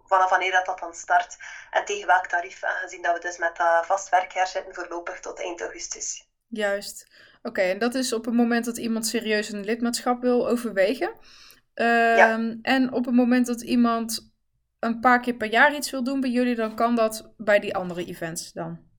vanaf 0.05 0.31
wanneer 0.31 0.53
dat, 0.53 0.67
dat 0.67 0.79
dan 0.79 0.95
start 0.95 1.37
en 1.71 1.85
tegen 1.85 2.07
welk 2.07 2.27
tarief, 2.27 2.65
aangezien 2.65 3.03
dat 3.03 3.15
we 3.15 3.21
dus 3.21 3.39
met 3.39 3.57
dat 3.57 3.87
vast 3.87 4.09
werk 4.09 4.33
herzitten 4.33 4.75
voorlopig 4.75 5.21
tot 5.21 5.41
eind 5.41 5.61
augustus. 5.61 6.29
Juist. 6.47 7.07
Oké, 7.49 7.61
en 7.61 7.79
dat 7.79 7.95
is 7.95 8.13
op 8.13 8.25
het 8.25 8.35
moment 8.35 8.65
dat 8.65 8.79
iemand 8.79 9.07
serieus 9.07 9.53
een 9.53 9.65
lidmaatschap 9.65 10.21
wil 10.21 10.49
overwegen. 10.49 11.13
Uh, 11.75 12.17
ja. 12.17 12.57
En 12.63 12.93
op 12.93 13.05
het 13.05 13.15
moment 13.15 13.47
dat 13.47 13.63
iemand 13.63 14.33
een 14.79 15.01
paar 15.01 15.21
keer 15.21 15.35
per 15.35 15.51
jaar 15.51 15.75
iets 15.75 15.91
wil 15.91 16.05
doen 16.05 16.21
bij 16.21 16.31
jullie, 16.31 16.55
dan 16.55 16.77
kan 16.77 16.97
dat 16.97 17.33
bij 17.37 17.61
die 17.61 17.75
andere 17.75 18.05
events 18.05 18.53
dan? 18.53 18.93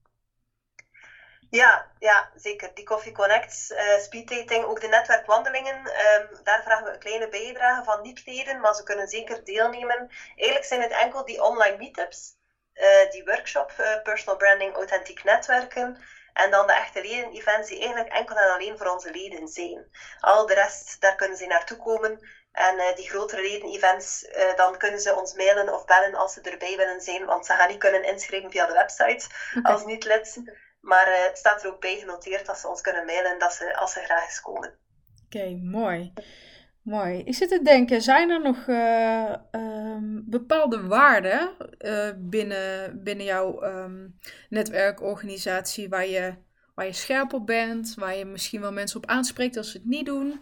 Ja, 1.50 1.92
ja, 2.00 2.32
zeker. 2.36 2.72
Die 2.74 2.86
Coffee 2.86 3.12
Connect, 3.12 3.68
uh, 3.72 3.98
speed 3.98 4.30
dating, 4.30 4.64
ook 4.64 4.82
de 4.82 4.88
netwerkwandelingen, 4.88 5.76
um, 5.76 6.44
daar 6.44 6.64
vragen 6.64 6.86
we 6.86 6.94
een 6.94 7.00
kleine 7.00 7.30
bijdrage 7.30 7.84
van 7.84 8.02
niet-leden, 8.02 8.60
maar 8.60 8.76
ze 8.76 8.84
kunnen 8.84 9.08
zeker 9.08 9.44
deelnemen. 9.44 10.10
Eigenlijk 10.36 10.66
zijn 10.66 10.82
het 10.82 10.92
enkel 10.92 11.26
die 11.26 11.44
online 11.44 11.78
meetups, 11.78 12.32
uh, 12.74 13.12
die 13.12 13.24
workshop, 13.24 13.74
uh, 13.80 14.02
personal 14.04 14.38
branding, 14.38 14.74
authentiek 14.74 15.24
netwerken, 15.24 15.98
en 16.44 16.52
dan 16.52 16.68
de 16.68 16.74
echte 16.74 17.02
leden-events 17.02 17.70
die 17.70 17.80
eigenlijk 17.80 18.14
enkel 18.14 18.36
en 18.36 18.54
alleen 18.54 18.78
voor 18.78 18.88
onze 18.88 19.12
leden 19.12 19.48
zijn. 19.48 19.86
Al 20.20 20.46
de 20.46 20.54
rest, 20.54 21.02
daar 21.02 21.16
kunnen 21.16 21.38
ze 21.38 21.46
naartoe 21.46 21.78
komen. 21.78 22.20
En 22.52 22.76
uh, 22.76 22.96
die 22.96 23.10
grotere 23.10 23.42
leden-events, 23.42 24.24
uh, 24.24 24.56
dan 24.56 24.78
kunnen 24.78 25.00
ze 25.00 25.16
ons 25.16 25.34
mailen 25.34 25.74
of 25.74 25.86
bellen 25.86 26.16
als 26.16 26.34
ze 26.34 26.42
erbij 26.42 26.78
willen 26.78 27.02
zijn, 27.02 27.26
want 27.26 27.46
ze 27.46 27.54
gaan 27.54 27.68
niet 27.68 27.78
kunnen 27.78 28.04
inschrijven 28.04 28.52
via 28.52 28.66
de 28.66 28.74
website 28.74 29.26
okay. 29.58 29.72
als 29.72 29.86
niet-lid. 29.86 30.42
Maar 30.82 31.08
uh, 31.08 31.24
het 31.28 31.38
staat 31.38 31.64
er 31.64 31.70
ook 31.70 31.82
bij 31.82 31.98
genoteerd 31.98 32.46
dat 32.46 32.58
ze 32.58 32.68
ons 32.68 32.82
kunnen 32.82 33.06
mailen 33.06 33.40
dat 33.40 33.54
ze, 33.54 33.76
als 33.76 33.94
ze 33.94 34.00
graag 34.00 34.26
eens 34.26 34.42
komen. 34.42 34.80
Oké, 35.26 35.38
okay, 35.38 35.60
mooi. 35.64 36.14
Mooi. 36.82 37.22
Ik 37.24 37.36
zit 37.36 37.50
te 37.50 37.62
denken, 37.62 38.02
zijn 38.02 38.30
er 38.30 38.42
nog 38.42 38.68
uh, 38.68 39.34
um, 39.96 40.24
bepaalde 40.26 40.88
waarden 40.88 41.56
uh, 41.80 42.10
binnen, 42.16 43.04
binnen 43.04 43.26
jouw 43.26 43.64
um, 43.64 44.20
netwerkorganisatie 44.50 45.90
waar 45.90 46.06
je, 46.06 46.36
waar 46.74 46.86
je 46.86 46.94
scherp 46.94 47.34
op 47.34 47.46
bent, 47.46 47.96
waar 47.96 48.16
je 48.16 48.26
misschien 48.26 48.62
wel 48.62 48.72
mensen 48.72 48.98
op 48.98 49.10
aanspreekt 49.10 49.58
als 49.58 49.72
ze 49.72 49.78
het 49.78 49.88
niet 49.88 50.06
doen? 50.06 50.42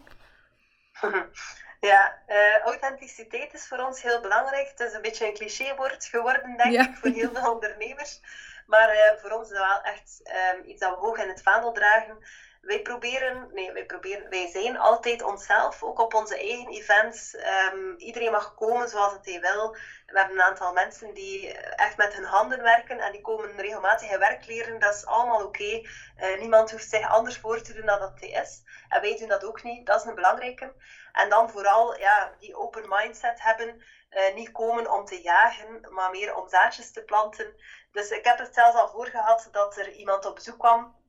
Ja, 1.80 2.18
uh, 2.28 2.58
authenticiteit 2.58 3.54
is 3.54 3.68
voor 3.68 3.78
ons 3.78 4.02
heel 4.02 4.22
belangrijk. 4.22 4.70
Het 4.70 4.80
is 4.80 4.94
een 4.94 5.02
beetje 5.02 5.28
een 5.28 5.34
clichéwoord 5.34 6.06
geworden, 6.06 6.58
denk 6.58 6.74
ja. 6.74 6.90
ik, 6.90 6.96
voor 6.96 7.10
heel 7.10 7.30
veel 7.34 7.52
ondernemers. 7.56 8.22
Maar 8.68 9.18
voor 9.22 9.32
ons 9.32 9.52
is 9.52 9.58
dat 9.58 9.68
wel 9.68 9.82
echt 9.94 10.22
um, 10.56 10.70
iets 10.70 10.80
dat 10.80 10.90
we 10.90 10.96
hoog 10.96 11.18
in 11.18 11.30
het 11.30 11.42
vaandel 11.42 11.72
dragen 11.72 12.18
wij 12.64 12.82
proberen, 12.82 13.50
nee, 13.54 13.72
wij 13.72 13.86
proberen, 13.86 14.30
wij 14.30 14.48
zijn 14.48 14.78
altijd 14.78 15.22
onszelf, 15.22 15.84
ook 15.84 16.00
op 16.00 16.14
onze 16.14 16.38
eigen 16.38 16.68
events. 16.68 17.36
Um, 17.74 17.96
iedereen 17.98 18.32
mag 18.32 18.54
komen 18.54 18.90
zoals 18.90 19.12
het 19.12 19.26
hij 19.26 19.40
wil. 19.40 19.72
We 20.06 20.20
hebben 20.20 20.36
een 20.36 20.44
aantal 20.44 20.74
mensen 20.74 21.14
die 21.14 21.54
echt 21.58 21.98
met 21.98 22.14
hun 22.14 22.24
handen 22.24 22.62
werken 22.62 23.00
en 23.00 23.12
die 23.12 23.22
komen 23.22 23.58
regelmatig 23.58 24.18
werk 24.18 24.46
leren. 24.46 24.80
Dat 24.80 24.94
is 24.94 25.06
allemaal 25.06 25.44
oké. 25.44 25.64
Uh, 25.64 26.40
niemand 26.40 26.72
hoeft 26.72 26.90
zich 26.90 27.08
anders 27.08 27.38
voor 27.38 27.62
te 27.62 27.74
doen 27.74 27.86
dan 27.86 28.00
dat 28.00 28.20
hij 28.20 28.30
is. 28.30 28.62
En 28.90 29.02
wij 29.02 29.18
doen 29.18 29.28
dat 29.28 29.44
ook 29.44 29.64
niet. 29.64 29.86
Dat 29.86 30.00
is 30.00 30.08
een 30.08 30.16
belangrijke. 30.16 30.74
En 31.12 31.30
dan 31.30 31.50
vooral 31.50 32.00
ja, 32.00 32.36
die 32.40 32.56
open 32.56 32.86
mindset 32.88 33.42
hebben. 33.42 33.84
Uh, 34.10 34.34
niet 34.34 34.52
komen 34.52 34.92
om 34.92 35.06
te 35.06 35.22
jagen, 35.22 35.88
maar 35.90 36.10
meer 36.10 36.36
om 36.36 36.50
zaadjes 36.50 36.92
te 36.92 37.04
planten. 37.04 37.56
Dus 37.92 38.10
ik 38.10 38.26
heb 38.26 38.38
het 38.38 38.54
zelfs 38.54 38.78
al 38.78 38.90
voor 38.90 39.08
gehad 39.08 39.48
dat 39.52 39.78
er 39.78 39.92
iemand 39.92 40.26
op 40.26 40.36
bezoek 40.36 40.60
kwam 40.60 41.02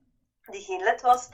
die 0.47 0.65
geen 0.65 0.83
lid 0.83 1.01
was. 1.01 1.29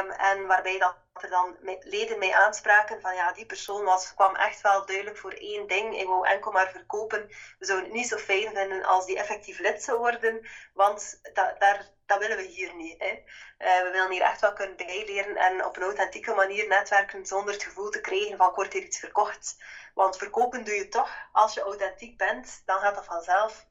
Um, 0.00 0.10
en 0.10 0.46
waarbij 0.46 0.78
dat 0.78 0.96
er 1.12 1.30
dan 1.30 1.56
leden 1.80 2.18
mij 2.18 2.34
aanspraken 2.34 3.00
van 3.00 3.14
ja, 3.14 3.32
die 3.32 3.46
persoon 3.46 3.84
was, 3.84 4.14
kwam 4.14 4.36
echt 4.36 4.60
wel 4.60 4.86
duidelijk 4.86 5.16
voor 5.18 5.32
één 5.32 5.66
ding. 5.66 5.98
Ik 5.98 6.06
wou 6.06 6.26
enkel 6.26 6.52
maar 6.52 6.70
verkopen. 6.70 7.26
We 7.58 7.66
zouden 7.66 7.86
het 7.86 7.96
niet 7.96 8.08
zo 8.08 8.16
fijn 8.16 8.54
vinden 8.54 8.84
als 8.84 9.06
die 9.06 9.18
effectief 9.18 9.58
lid 9.58 9.82
zou 9.82 9.98
worden, 9.98 10.48
want 10.74 11.20
dat, 11.22 11.60
daar, 11.60 11.90
dat 12.06 12.18
willen 12.18 12.36
we 12.36 12.42
hier 12.42 12.74
niet. 12.74 12.94
Hè. 12.98 13.22
Uh, 13.58 13.82
we 13.82 13.88
willen 13.92 14.10
hier 14.10 14.22
echt 14.22 14.40
wel 14.40 14.52
kunnen 14.52 14.76
bijleren 14.76 15.36
en 15.36 15.64
op 15.64 15.76
een 15.76 15.82
authentieke 15.82 16.34
manier 16.34 16.68
netwerken 16.68 17.26
zonder 17.26 17.54
het 17.54 17.62
gevoel 17.62 17.90
te 17.90 18.00
krijgen 18.00 18.36
van 18.36 18.52
kort 18.52 18.72
hier 18.72 18.82
iets 18.82 18.98
verkocht. 18.98 19.56
Want 19.94 20.16
verkopen 20.16 20.64
doe 20.64 20.74
je 20.74 20.88
toch. 20.88 21.10
Als 21.32 21.54
je 21.54 21.60
authentiek 21.60 22.16
bent, 22.16 22.62
dan 22.64 22.80
gaat 22.80 22.94
dat 22.94 23.04
vanzelf. 23.04 23.66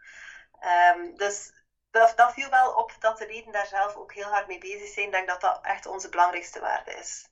Um, 0.95 1.17
dus 1.17 1.53
dat, 1.95 2.13
dat 2.15 2.33
viel 2.33 2.49
wel 2.49 2.71
op 2.71 2.95
dat 2.99 3.17
de 3.17 3.27
leden 3.27 3.51
daar 3.51 3.67
zelf 3.67 3.95
ook 3.95 4.13
heel 4.13 4.23
hard 4.23 4.47
mee 4.47 4.57
bezig 4.57 4.87
zijn. 4.87 5.05
Ik 5.05 5.11
denk 5.11 5.27
dat 5.27 5.41
dat 5.41 5.59
echt 5.61 5.85
onze 5.85 6.09
belangrijkste 6.09 6.59
waarde 6.59 6.91
is. 6.91 7.27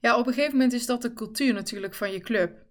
Ja, 0.00 0.18
op 0.18 0.26
een 0.26 0.32
gegeven 0.32 0.52
moment 0.52 0.72
is 0.72 0.86
dat 0.86 1.02
de 1.02 1.12
cultuur 1.12 1.52
natuurlijk 1.52 1.94
van 1.94 2.12
je 2.12 2.20
club. 2.20 2.62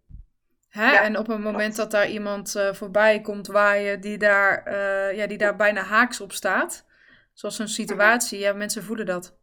Hè? 0.69 0.91
Ja, 0.91 1.01
en 1.01 1.17
op 1.17 1.27
een 1.27 1.41
moment 1.41 1.75
dat 1.75 1.91
daar 1.91 2.09
iemand 2.09 2.55
uh, 2.55 2.73
voorbij 2.73 3.21
komt 3.21 3.47
waaien 3.47 4.01
die 4.01 4.17
daar, 4.17 4.67
uh, 4.67 5.17
ja, 5.17 5.27
die 5.27 5.37
daar 5.37 5.55
bijna 5.55 5.81
haaks 5.81 6.21
op 6.21 6.31
staat, 6.31 6.85
zoals 7.33 7.59
een 7.59 7.67
situatie, 7.67 8.39
ja, 8.39 8.53
mensen 8.53 8.83
voelen 8.83 9.05
dat. 9.05 9.37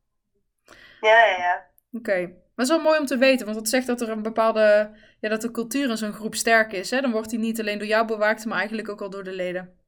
Ja, 1.00 1.24
ja, 1.26 1.36
ja. 1.36 1.66
Oké. 1.92 2.10
Okay. 2.10 2.22
Maar 2.24 2.68
het 2.68 2.68
is 2.68 2.68
wel 2.68 2.80
mooi 2.80 2.98
om 2.98 3.06
te 3.06 3.18
weten, 3.18 3.46
want 3.46 3.58
dat 3.58 3.68
zegt 3.68 3.86
dat 3.86 4.00
er 4.00 4.08
een 4.08 4.22
bepaalde, 4.22 4.90
ja, 5.20 5.28
dat 5.28 5.40
de 5.40 5.50
cultuur 5.50 5.90
in 5.90 5.96
zo'n 5.96 6.12
groep 6.12 6.34
sterk 6.34 6.72
is. 6.72 6.90
Hè? 6.90 7.00
Dan 7.00 7.12
wordt 7.12 7.30
die 7.30 7.38
niet 7.38 7.60
alleen 7.60 7.78
door 7.78 7.86
jou 7.86 8.06
bewaakt, 8.06 8.44
maar 8.44 8.58
eigenlijk 8.58 8.88
ook 8.88 9.02
al 9.02 9.10
door 9.10 9.24
de 9.24 9.32
leden. 9.32 9.79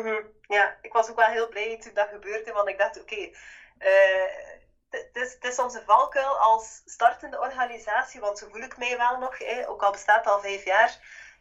-hmm. 0.00 0.32
Ja, 0.46 0.76
ik 0.80 0.92
was 0.92 1.10
ook 1.10 1.16
wel 1.16 1.28
heel 1.28 1.48
blij 1.48 1.78
toen 1.80 1.94
dat 1.94 2.08
gebeurde, 2.08 2.52
want 2.52 2.68
ik 2.68 2.78
dacht, 2.78 3.00
oké, 3.00 3.30
uh, 3.78 4.34
het 4.90 5.44
is 5.44 5.58
onze 5.58 5.82
valkuil 5.82 6.38
als 6.38 6.82
startende 6.84 7.40
organisatie, 7.40 8.20
want 8.20 8.38
zo 8.38 8.48
voel 8.48 8.62
ik 8.62 8.76
mij 8.76 8.96
wel 8.96 9.18
nog, 9.18 9.66
ook 9.66 9.82
al 9.82 9.92
bestaat 9.92 10.26
al 10.26 10.40
vijf 10.40 10.64
jaar. 10.64 10.96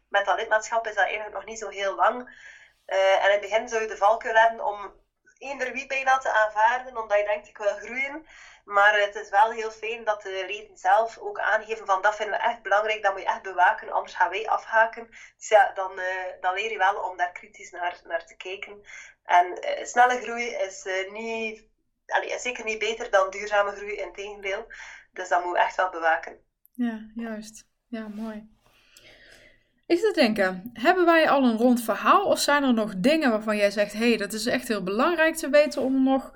Met 0.10 0.26
dat 0.26 0.36
lidmaatschap 0.36 0.88
is 0.88 0.96
dat 0.96 1.04
eigenlijk 1.04 1.36
nog 1.36 1.46
niet 1.46 1.60
zo 1.60 1.70
heel 1.70 1.96
lang. 1.96 2.40
Uh, 2.88 3.16
en 3.16 3.26
in 3.26 3.32
het 3.32 3.42
begin 3.42 3.70
zou 3.70 3.82
je 3.82 3.88
de 3.88 3.98
valkuil 3.98 4.36
hebben 4.36 4.66
om 4.66 4.94
eender 5.38 5.72
wie 5.72 5.88
bij 5.88 6.04
te 6.20 6.32
aanvaarden, 6.32 6.98
omdat 6.98 7.18
je 7.18 7.24
denkt, 7.24 7.48
ik 7.48 7.58
wil 7.58 7.76
groeien. 7.76 8.28
Maar 8.66 9.00
het 9.00 9.16
is 9.16 9.30
wel 9.30 9.52
heel 9.52 9.72
fijn 9.72 10.04
dat 10.04 10.22
de 10.22 10.44
leden 10.48 10.78
zelf 10.78 11.18
ook 11.18 11.40
aangeven 11.40 11.86
van 11.86 12.02
dat 12.02 12.16
vinden 12.16 12.40
we 12.40 12.46
echt 12.46 12.62
belangrijk, 12.62 13.04
dat 13.04 13.12
moet 13.12 13.22
je 13.22 13.28
echt 13.28 13.42
bewaken, 13.42 13.92
anders 13.92 14.14
gaan 14.14 14.30
wij 14.30 14.48
afhaken. 14.48 15.08
Dus 15.38 15.50
ja, 15.50 15.72
dan, 15.74 15.92
uh, 15.92 16.06
dan 16.42 16.54
leer 16.54 16.72
je 16.72 16.78
wel 16.78 17.10
om 17.10 17.18
daar 17.18 17.32
kritisch 17.32 17.72
naar, 17.72 18.02
naar 18.04 18.26
te 18.26 18.36
kijken. 18.36 18.82
En 19.24 19.46
uh, 19.46 19.86
snelle 19.86 20.22
groei 20.22 20.46
is 20.46 20.86
uh, 20.86 21.12
niet, 21.12 21.68
allee, 22.06 22.40
zeker 22.40 22.66
niet 22.66 22.80
beter 22.80 23.12
dan 23.12 23.30
duurzame 23.30 23.72
groei, 23.72 23.96
in 23.96 24.14
tegendeel. 24.14 24.66
Dus 25.14 25.30
dat 25.30 25.44
moeten 25.44 25.62
we 25.62 25.68
echt 25.68 25.76
wel 25.76 25.90
bewaken. 25.90 26.40
Ja, 26.74 27.12
juist. 27.16 27.68
Ja, 27.88 28.08
mooi. 28.08 28.50
Zit 29.88 30.14
te 30.14 30.22
denken, 30.22 30.70
hebben 30.74 31.06
wij 31.06 31.30
al 31.30 31.44
een 31.44 31.58
rond 31.58 31.82
verhaal 31.82 32.26
of 32.26 32.40
zijn 32.40 32.64
er 32.64 32.74
nog 32.74 32.94
dingen 32.98 33.32
waarvan 33.32 33.58
jij 33.58 33.72
zegt, 33.72 33.94
hé, 33.94 34.08
hey, 34.08 34.18
dat 34.18 34.34
is 34.34 34.46
echt 34.46 34.68
heel 34.68 34.84
belangrijk 34.84 35.36
te 35.36 35.50
weten 35.50 35.82
om 35.82 36.04
nog 36.04 36.34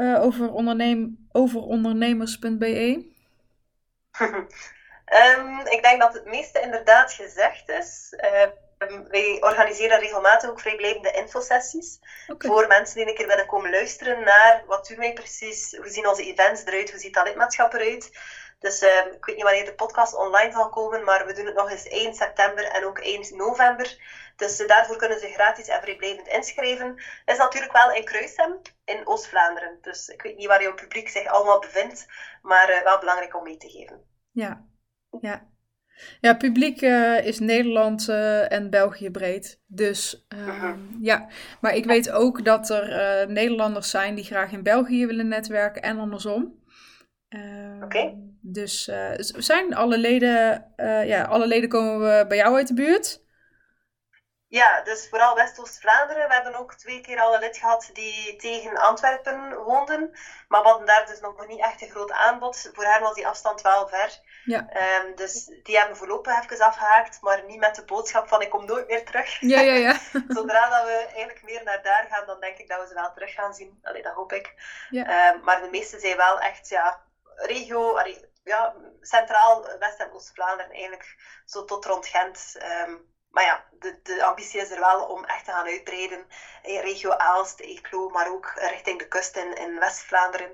uh, 0.00 0.22
over, 0.22 0.52
onderneem, 0.52 1.28
over 1.32 1.60
ondernemers.be? 1.60 3.08
um, 4.20 5.60
ik 5.76 5.78
denk 5.82 6.00
dat 6.00 6.14
het 6.14 6.24
meeste 6.24 6.60
inderdaad 6.60 7.12
gezegd 7.12 7.68
is. 7.68 8.14
Uh, 8.16 8.46
wij 9.08 9.36
organiseren 9.40 9.98
regelmatig 9.98 10.50
ook 10.50 10.60
vrijblijvende 10.60 11.10
infosessies 11.10 11.98
okay. 12.28 12.50
voor 12.50 12.66
mensen 12.66 12.96
die 12.96 13.08
een 13.08 13.14
keer 13.14 13.26
willen 13.26 13.46
komen 13.46 13.70
luisteren 13.70 14.24
naar 14.24 14.62
wat 14.66 14.86
doen 14.86 14.98
wij 14.98 15.12
precies, 15.12 15.76
hoe 15.76 15.88
zien 15.88 16.08
onze 16.08 16.24
events 16.32 16.64
eruit, 16.64 16.90
hoe 16.90 17.00
ziet 17.00 17.14
dat 17.14 17.26
lidmaatschap 17.26 17.72
eruit. 17.72 18.10
Dus 18.60 18.82
uh, 18.82 19.12
ik 19.12 19.24
weet 19.24 19.36
niet 19.36 19.44
wanneer 19.44 19.64
de 19.64 19.74
podcast 19.74 20.16
online 20.16 20.52
zal 20.52 20.68
komen, 20.68 21.04
maar 21.04 21.26
we 21.26 21.32
doen 21.32 21.46
het 21.46 21.54
nog 21.54 21.70
eens 21.70 21.88
1 21.88 22.14
september 22.14 22.64
en 22.64 22.84
ook 22.84 22.98
1 22.98 23.36
november. 23.36 23.98
Dus 24.36 24.60
uh, 24.60 24.68
daarvoor 24.68 24.96
kunnen 24.96 25.20
ze 25.20 25.26
gratis 25.26 25.68
en 25.68 25.82
vrijblijvend 25.82 26.28
inschrijven. 26.28 26.96
Dat 27.24 27.34
is 27.34 27.38
natuurlijk 27.38 27.72
wel 27.72 27.92
in 27.92 28.04
Kruisem, 28.04 28.60
in 28.84 29.06
Oost-Vlaanderen. 29.06 29.78
Dus 29.80 30.08
ik 30.08 30.22
weet 30.22 30.36
niet 30.36 30.46
waar 30.46 30.62
jouw 30.62 30.74
publiek 30.74 31.08
zich 31.08 31.26
allemaal 31.26 31.60
bevindt, 31.60 32.06
maar 32.42 32.70
uh, 32.70 32.82
wel 32.82 32.98
belangrijk 32.98 33.36
om 33.36 33.42
mee 33.42 33.56
te 33.56 33.68
geven. 33.68 34.00
Ja, 34.30 34.64
ja. 35.20 35.48
Ja, 36.20 36.34
publiek 36.34 36.82
uh, 36.82 37.26
is 37.26 37.38
Nederland 37.38 38.08
uh, 38.08 38.52
en 38.52 38.70
België 38.70 39.10
breed. 39.10 39.60
Dus 39.66 40.26
uh, 40.28 40.60
-huh. 40.60 40.78
ja, 41.00 41.28
maar 41.60 41.74
ik 41.74 41.84
weet 41.84 42.10
ook 42.10 42.44
dat 42.44 42.70
er 42.70 43.30
Nederlanders 43.30 43.90
zijn 43.90 44.14
die 44.14 44.24
graag 44.24 44.52
in 44.52 44.62
België 44.62 45.06
willen 45.06 45.28
netwerken 45.28 45.82
en 45.82 45.98
andersom. 45.98 46.62
Oké. 47.28 47.84
Okay. 47.84 48.29
Dus 48.40 48.90
zijn 49.20 49.74
alle 49.74 49.98
leden, 49.98 50.72
ja, 51.06 51.24
alle 51.24 51.46
leden 51.46 51.68
komen 51.68 52.28
bij 52.28 52.36
jou 52.36 52.56
uit 52.56 52.68
de 52.68 52.74
buurt? 52.74 53.20
Ja, 54.50 54.82
dus 54.82 55.08
vooral 55.08 55.34
West-Oost-Vlaanderen. 55.34 56.28
We 56.28 56.34
hebben 56.34 56.54
ook 56.54 56.74
twee 56.74 57.00
keer 57.00 57.20
al 57.20 57.34
een 57.34 57.40
lid 57.40 57.56
gehad 57.56 57.90
die 57.92 58.36
tegen 58.36 58.76
Antwerpen 58.76 59.56
woonden. 59.64 60.10
Maar 60.48 60.62
we 60.62 60.68
hadden 60.68 60.86
daar 60.86 61.06
dus 61.06 61.20
nog 61.20 61.46
niet 61.46 61.60
echt 61.60 61.82
een 61.82 61.90
groot 61.90 62.12
aanbod. 62.12 62.70
Voor 62.72 62.84
hen 62.84 63.00
was 63.00 63.14
die 63.14 63.26
afstand 63.26 63.62
wel 63.62 63.88
ver. 63.88 64.18
Ja. 64.44 64.68
Um, 65.04 65.14
dus 65.14 65.44
die 65.62 65.78
hebben 65.78 65.96
voorlopig 65.96 66.50
even 66.50 66.66
afgehaakt, 66.66 67.20
maar 67.20 67.44
niet 67.46 67.58
met 67.58 67.74
de 67.74 67.84
boodschap 67.84 68.28
van 68.28 68.42
ik 68.42 68.50
kom 68.50 68.64
nooit 68.64 68.88
meer 68.88 69.04
terug. 69.04 69.40
Ja, 69.40 69.60
ja, 69.60 69.74
ja. 69.74 69.92
Zodra 70.28 70.68
dat 70.68 70.84
we 70.84 71.06
eigenlijk 71.06 71.42
meer 71.42 71.64
naar 71.64 71.82
daar 71.82 72.06
gaan, 72.10 72.26
dan 72.26 72.40
denk 72.40 72.58
ik 72.58 72.68
dat 72.68 72.80
we 72.80 72.86
ze 72.86 72.94
wel 72.94 73.12
terug 73.12 73.34
gaan 73.34 73.54
zien. 73.54 73.78
Allee, 73.82 74.02
dat 74.02 74.14
hoop 74.14 74.32
ik. 74.32 74.54
Ja. 74.90 75.34
Um, 75.34 75.44
maar 75.44 75.60
de 75.60 75.68
meeste 75.70 76.00
zijn 76.00 76.16
wel 76.16 76.40
echt, 76.40 76.68
ja, 76.68 77.00
regio, 77.36 77.96
allee, 77.96 78.29
ja, 78.50 78.74
centraal 79.00 79.78
West- 79.78 80.00
en 80.00 80.12
Oost-Vlaanderen 80.12 80.72
eigenlijk, 80.72 81.06
zo 81.44 81.64
tot 81.64 81.84
rond 81.84 82.06
Gent. 82.06 82.56
Um, 82.86 83.08
maar 83.30 83.44
ja, 83.44 83.64
de, 83.78 84.00
de 84.02 84.24
ambitie 84.24 84.60
is 84.60 84.70
er 84.70 84.80
wel 84.80 85.06
om 85.06 85.24
echt 85.24 85.44
te 85.44 85.50
gaan 85.50 85.66
uitbreiden 85.66 86.26
in 86.62 86.80
regio 86.80 87.10
Aalst, 87.10 87.60
Eeklo, 87.60 88.08
maar 88.08 88.30
ook 88.30 88.52
richting 88.56 88.98
de 88.98 89.08
kust 89.08 89.36
in, 89.36 89.56
in 89.56 89.78
West-Vlaanderen. 89.78 90.50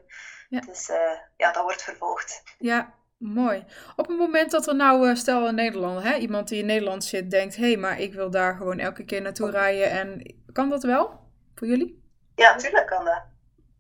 Ja. 0.49 0.61
Dus 0.61 0.89
uh, 0.89 0.97
ja, 1.37 1.53
dat 1.53 1.63
wordt 1.63 1.83
vervolgd. 1.83 2.43
Ja, 2.59 2.95
mooi. 3.19 3.65
Op 3.97 4.07
het 4.09 4.19
moment 4.19 4.51
dat 4.51 4.67
er 4.67 4.75
nou, 4.75 5.17
stel 5.17 5.49
in 5.49 5.55
Nederland, 5.55 6.03
hè, 6.03 6.15
iemand 6.15 6.49
die 6.49 6.61
in 6.61 6.67
Nederland 6.67 7.05
zit, 7.05 7.31
denkt: 7.31 7.57
hé, 7.57 7.67
hey, 7.67 7.77
maar 7.77 8.01
ik 8.01 8.15
wil 8.15 8.31
daar 8.31 8.57
gewoon 8.57 8.79
elke 8.79 9.05
keer 9.05 9.23
naartoe 9.23 9.51
rijden. 9.51 9.91
En 9.91 10.37
kan 10.53 10.69
dat 10.69 10.83
wel 10.83 11.31
voor 11.55 11.67
jullie? 11.67 12.05
Ja, 12.35 12.53
natuurlijk 12.55 12.87
kan 12.87 13.05
dat. 13.05 13.23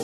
ん。 0.00 0.03